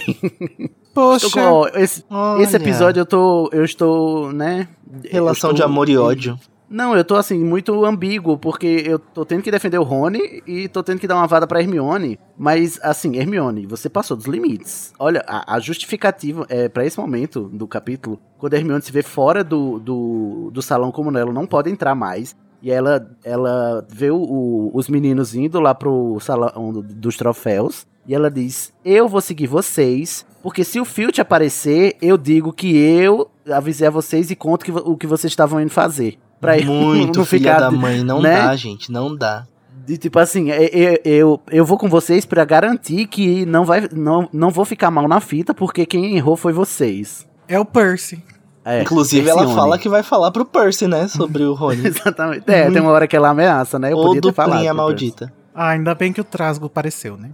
[0.94, 2.04] Poxa, com- ó, esse,
[2.40, 4.68] esse episódio eu tô, eu estou, né...
[5.04, 6.40] Relação eu de estou- amor e ódio.
[6.70, 10.68] Não, eu tô assim, muito ambíguo, porque eu tô tendo que defender o Rony e
[10.68, 12.20] tô tendo que dar uma vada pra Hermione.
[12.38, 14.92] Mas, assim, Hermione, você passou dos limites.
[14.98, 19.04] Olha, a, a justificativa é para esse momento do capítulo, quando a Hermione se vê
[19.04, 22.36] fora do, do, do salão como ela não pode entrar mais.
[22.64, 27.86] E ela, ela vê o- o- os meninos indo lá pro salão do- dos troféus.
[28.08, 32.76] E ela diz: Eu vou seguir vocês, porque se o Filch aparecer, eu digo que
[32.76, 36.18] eu avisei a vocês e conto que o que vocês estavam indo fazer.
[36.46, 38.04] Pra Muito não filha ficar da mãe.
[38.04, 38.36] Não né?
[38.44, 38.92] dá, gente.
[38.92, 39.46] Não dá.
[39.86, 43.88] De tipo assim, é- é- eu, eu vou com vocês pra garantir que não, vai,
[43.94, 47.28] não, não vou ficar mal na fita, porque quem errou foi vocês.
[47.48, 48.24] É o Percy.
[48.64, 49.62] É, Inclusive, ela Percione.
[49.62, 51.08] fala que vai falar pro Percy, né?
[51.08, 51.86] Sobre o Rony.
[51.86, 52.44] Exatamente.
[52.48, 53.92] É, tem uma hora que ela ameaça, né?
[53.94, 54.76] Eu Ou podia ter falado.
[54.76, 55.32] maldita.
[55.54, 57.30] Ah, ainda bem que o Trasgo apareceu, né?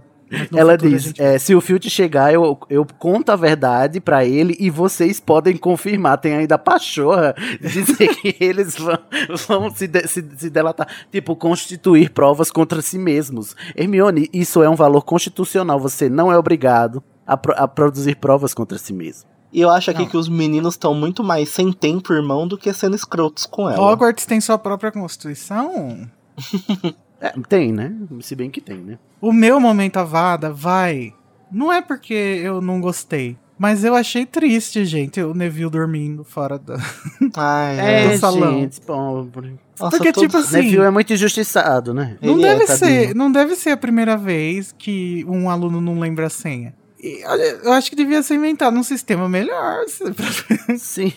[0.54, 4.24] Ela futuro diz: gente- é, se o Filt chegar, eu, eu conto a verdade pra
[4.24, 6.18] ele e vocês podem confirmar.
[6.18, 8.98] Tem ainda a pachorra de dizer que eles vão,
[9.48, 10.88] vão se, de- se, se delatar.
[11.10, 13.54] Tipo, constituir provas contra si mesmos.
[13.76, 15.78] Hermione, isso é um valor constitucional.
[15.80, 19.30] Você não é obrigado a, pro- a produzir provas contra si mesmo.
[19.52, 20.08] E eu acho aqui Não.
[20.08, 23.92] que os meninos estão muito mais sem tempo, irmão, do que sendo escrotos com ela.
[23.92, 26.08] Hogwarts tem sua própria constituição?
[27.22, 27.94] É, tem, né?
[28.20, 28.98] Se bem que tem, né?
[29.20, 31.14] O meu momento avada vai.
[31.50, 33.36] Não é porque eu não gostei.
[33.58, 36.74] Mas eu achei triste, gente, o Neville dormindo fora da.
[37.36, 38.08] Ai, É, é.
[38.14, 38.60] do salão.
[38.60, 39.54] gente, pobre.
[39.78, 40.56] Nossa, Porque, tipo assim.
[40.56, 42.16] Neville é muito injustiçado, né?
[42.20, 42.76] Não Ele é, deve tadinho.
[43.08, 46.74] ser, não deve ser a primeira vez que um aluno não lembra a senha.
[47.02, 49.80] E, olha, eu acho que devia ser inventado um sistema melhor.
[50.78, 51.10] Sim.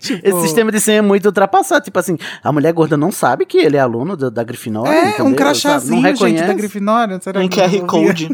[0.00, 1.84] tipo, Esse sistema de senha é muito ultrapassado.
[1.84, 4.90] Tipo assim, a mulher gorda não sabe que ele é aluno da, da Grifinória.
[4.90, 5.26] É, entendeu?
[5.26, 6.46] um crachazinho, Não gente, reconhece.
[6.46, 7.20] da Grifinória.
[7.20, 7.86] Será um que QR?
[7.86, 8.28] Code.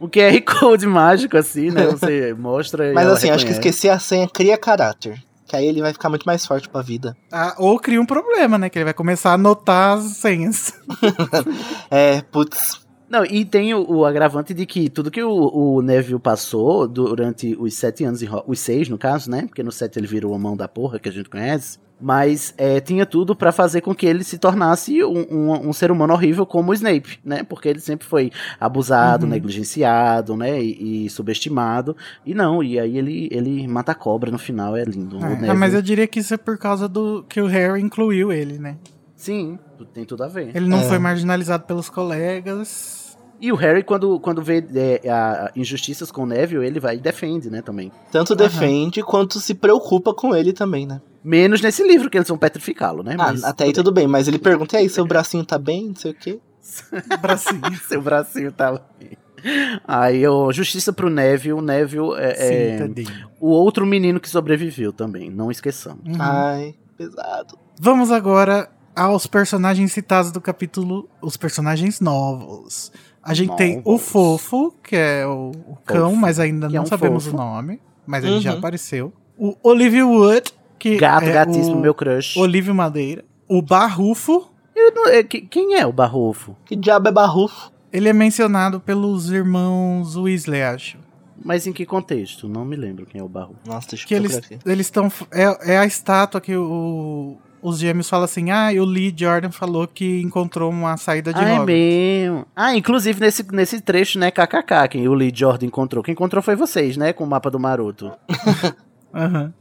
[0.00, 1.86] O QR Code mágico, assim, né?
[1.88, 3.68] Você mostra Mas assim, acho que reconhece.
[3.68, 5.22] esquecer a senha cria caráter.
[5.46, 7.14] Que aí ele vai ficar muito mais forte pra vida.
[7.30, 8.70] Ah, ou cria um problema, né?
[8.70, 10.72] Que ele vai começar a anotar as senhas.
[11.90, 12.80] É, putz.
[13.10, 15.30] Não, e tem o, o agravante de que tudo que o,
[15.76, 19.42] o Neville passou durante os sete anos, os seis no caso, né?
[19.48, 21.78] Porque no sete ele virou a mão da porra que a gente conhece.
[22.02, 25.90] Mas é, tinha tudo pra fazer com que ele se tornasse um, um- um ser
[25.90, 27.42] humano horrível como o Snape, né?
[27.42, 29.32] Porque ele sempre foi abusado, Uhum.
[29.32, 30.62] negligenciado, né?
[30.62, 31.94] E, e subestimado.
[32.24, 35.18] E não, e aí ele, ele mata a cobra no final, é lindo.
[35.18, 38.32] É, ah, mas eu diria que isso é por causa do que o Harry incluiu
[38.32, 38.78] ele, né?
[39.14, 39.58] Sim,
[39.92, 40.52] tem tudo a ver.
[40.56, 40.84] Ele não É.
[40.84, 42.99] foi marginalizado pelos colegas.
[43.40, 44.62] E o Harry, quando, quando vê
[45.02, 47.90] é, a- injustiças com o Neville, ele vai e defende, né, também.
[48.12, 51.00] Tanto defende quanto se preocupa com ele também, né?
[51.24, 53.14] Menos nesse livro, que eles vão petrificá-lo, né?
[53.14, 55.88] Ah, Mas até aí tudo bem, mas ele pergunta, e aí, seu bracinho tá bem?
[55.88, 56.38] Não sei o quê.
[57.20, 57.60] Bracinho.
[57.88, 58.84] Seu bracinho tava.
[59.88, 61.54] Aí, ó, justiça pro Neville.
[61.54, 63.28] O Neville é, é Sim, tadinho.
[63.40, 66.00] o outro menino que sobreviveu também, não esqueçamos.
[66.06, 66.16] Uhum.
[66.18, 67.58] Ai, pesado.
[67.80, 72.92] Vamos agora aos personagens citados do capítulo, os personagens novos.
[73.22, 73.98] A gente tem o.
[73.98, 77.36] Fofo, que é o, o cão, mas ainda que é não um sabemos fofo.
[77.36, 77.80] o nome.
[78.06, 78.58] Mas ele já Uhum.
[78.58, 79.12] apareceu.
[79.38, 82.36] O Olivia Wood, que Gato, é gatíssimo, o meu crush.
[82.38, 83.24] Olívio Madeira.
[83.48, 86.56] O Barrufo, Eu não- é, que- quem é o Barrofo?
[86.64, 87.70] Que diabo é barrufo?
[87.92, 90.96] ele é mencionado pelos irmãos Weasley, acho.
[91.44, 92.48] Mas em que contexto?
[92.48, 93.56] Não me lembro quem é o Barrofo.
[93.66, 98.08] Nossa, deixa Que eu eles eles estão é, é a estátua que o, os gêmeos
[98.08, 101.52] falam assim: "Ah, e o Lee Jordan falou que encontrou uma saída de Ah, é
[101.52, 102.46] Hogwarts." mesmo.
[102.54, 106.02] Ah, inclusive nesse, nesse trecho, né, kkk, quem o Lee Jordan encontrou.
[106.02, 108.12] Quem encontrou foi vocês, né, com o mapa do Maroto.
[109.12, 109.52] Aham.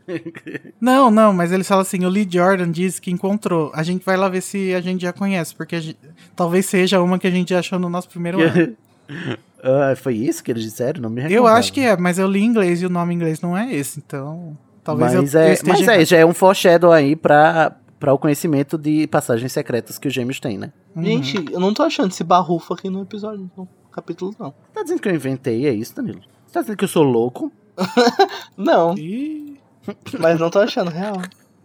[0.80, 3.72] não, não, mas eles falam assim: o Lee Jordan disse que encontrou.
[3.74, 5.98] A gente vai lá ver se a gente já conhece, porque a gente-
[6.36, 8.76] talvez seja uma que a gente achou no nosso primeiro ano.
[9.62, 11.02] Ah, foi isso que eles disseram?
[11.02, 11.36] Não me recordo.
[11.36, 13.58] Eu acho que é, mas eu li em inglês e o nome em inglês não
[13.58, 17.14] é esse, então talvez mas eu, é, eu mas é, já é um foreshadow aí
[17.14, 20.72] pra, pra o conhecimento de passagens secretas que os gêmeos têm, né?
[20.96, 21.04] Uhum.
[21.04, 24.54] Gente, eu não tô achando esse barrufo aqui no episódio, no capítulo, não.
[24.74, 26.22] Tá dizendo que eu inventei, é isso, Danilo?
[26.46, 27.52] Você tá dizendo que eu sou louco?
[28.58, 29.58] Não, Ih,
[30.20, 31.16] mas não tô achando real.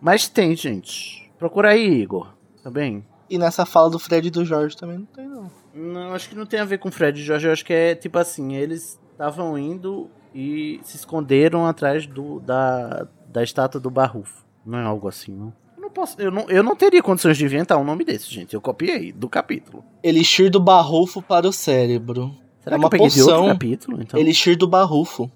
[0.00, 1.28] Mas tem, gente.
[1.38, 2.28] Procura aí, Igor.
[2.62, 3.04] Tá bem?
[3.28, 5.50] E nessa fala do Fred e do Jorge também não tem, não.
[5.74, 7.46] Não, acho que não tem a ver com Fred e Jorge.
[7.46, 13.08] Eu acho que é tipo assim, eles estavam indo e se esconderam atrás do, da,
[13.26, 14.44] da estátua do Barrufo.
[14.64, 15.52] Não é algo assim, não.
[15.94, 18.52] Eu não, posso, eu, não, eu não teria condições de inventar um nome desse, gente.
[18.54, 19.84] Eu copiei do capítulo.
[20.02, 22.34] Elixir do barrufo para o cérebro.
[22.62, 23.48] Será É que uma eu peguei de outro poção.
[23.52, 24.02] capítulo?
[24.02, 24.18] Então?
[24.20, 25.30] Elixir do barrufo.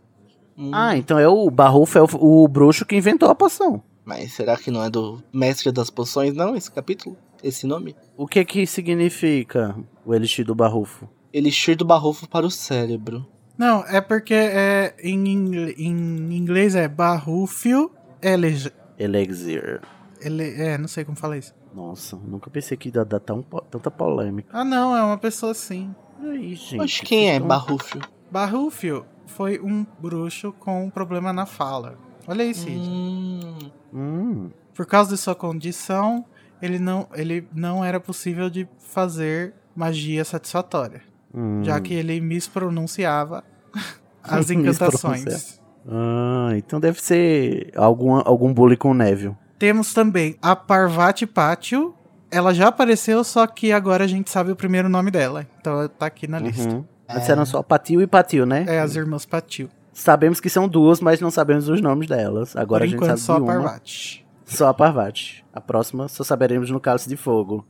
[0.56, 2.08] Hum, Ah, então é o Barrufo, é o,
[2.44, 3.80] o bruxo que inventou a poção.
[4.04, 7.16] Mas será que não é do Mestre das Poções, não, esse capítulo?
[7.44, 7.94] Esse nome?
[8.16, 11.08] O que que significa o elixir do Barrufo?
[11.32, 13.24] Elixir do barrufo para o cérebro.
[13.56, 17.90] Não, é porque é, em, ingl- em inglês é Barrufio
[18.20, 18.72] Elege.
[18.98, 19.80] Elixir.
[20.20, 21.54] Ele, é, não sei como fala isso.
[21.74, 24.48] Nossa, nunca pensei que ia dar tão, tanta polêmica.
[24.52, 25.94] Ah, não, é uma pessoa assim.
[26.20, 26.76] E aí, gente?
[26.76, 27.98] Mas quem é tão- barrufo?
[28.30, 31.96] Barrufio foi um bruxo com um problema na fala.
[32.26, 32.76] Olha aí, Cid.
[32.78, 33.58] Hum,
[33.92, 36.24] Hum, Por causa de sua condição,
[36.60, 41.00] ele não, ele não era possível de fazer magia satisfatória,
[41.34, 41.62] hum.
[41.64, 43.42] já que ele mispronunciava
[44.22, 45.58] as encantações.
[45.90, 49.36] Ah, então deve ser algum, algum bullying com o Neville.
[49.58, 51.94] Temos também a Parvati Pátio,
[52.30, 55.46] ela já apareceu, só que agora a gente sabe o primeiro nome dela.
[55.60, 56.68] Então ela tá aqui na lista.
[56.68, 56.84] Uhum.
[57.08, 58.64] Antes eram só Patil e Patil, né?
[58.68, 59.68] É as irmãs Patil.
[59.92, 62.54] Sabemos que são duas, mas não sabemos os nomes delas.
[62.54, 63.46] Agora Por a gente enquanto, sabe só a.
[63.46, 64.26] Parvati.
[64.44, 65.44] Só a Parvati.
[65.52, 67.66] A próxima só saberemos no Cálice de Fogo.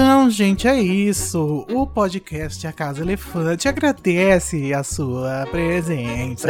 [0.00, 1.66] Então, gente, é isso.
[1.68, 6.46] O podcast A Casa Elefante agradece a sua presença.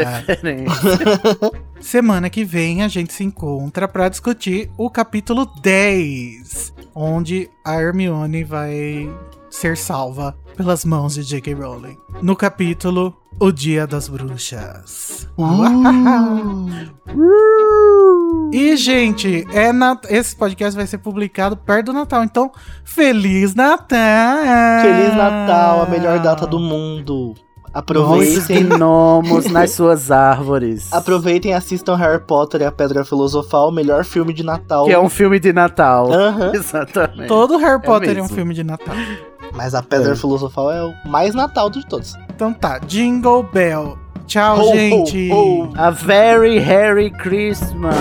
[1.81, 8.45] Semana que vem a gente se encontra para discutir o capítulo 10, onde a Hermione
[8.45, 9.11] vai
[9.59, 11.53] ser salva pelas mãos de J.K.
[11.55, 11.99] Rowling.
[12.23, 15.29] No capítulo O Dia das Bruxas.
[18.53, 20.01] E, gente, é na...
[20.09, 22.53] esse podcast vai ser publicado perto do Natal, então,
[22.85, 24.39] Feliz Natal!
[24.81, 27.35] Feliz Natal, a melhor data do mundo.
[27.75, 28.65] Muitos Aproveitem.
[28.65, 30.93] gnomos nas suas árvores.
[30.93, 34.85] Aproveitem e assistam Harry Potter e a Pedra Filosofal, o melhor filme de Natal.
[34.87, 36.09] Que é um filme de Natal.
[36.55, 37.29] Exatamente.
[37.29, 38.35] Todo Harry Potter é, um mesmo.
[38.37, 38.95] filme de Natal.
[39.55, 40.17] Mas a Pedra É.
[40.17, 42.15] Filosofal é o mais Natal de todos.
[42.35, 43.97] Então tá, Jingle Bell.
[44.27, 45.31] Tchau, Ho, ho, gente!
[45.33, 45.71] ho.
[45.77, 47.95] A Very Harry Christmas.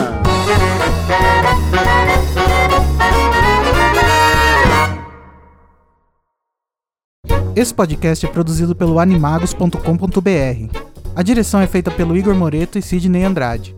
[7.55, 10.80] Esse podcast é produzido pelo animagos.com.br.
[11.15, 13.75] A direção é feita pelo Igor Moreto e Sidney Andrade.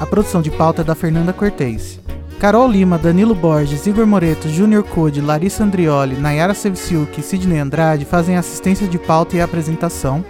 [0.00, 2.00] A produção de pauta é da Fernanda Cortez.
[2.38, 8.04] Carol Lima, Danilo Borges, Igor Moreto, Júnior Code, Larissa Andrioli, Nayara Sevciuk e Sidney Andrade
[8.04, 10.24] fazem assistência de pauta e apresentação.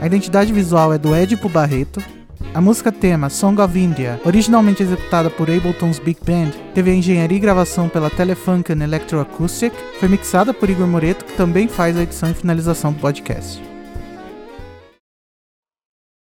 [0.00, 2.02] A identidade visual é do Edipo Barreto.
[2.54, 7.36] A música tema Song of India, originalmente executada por Ableton's Big Band, teve a engenharia
[7.36, 12.30] e gravação pela Telefunken Electroacoustic, foi mixada por Igor Moreto, que também faz a edição
[12.30, 13.75] e finalização do podcast.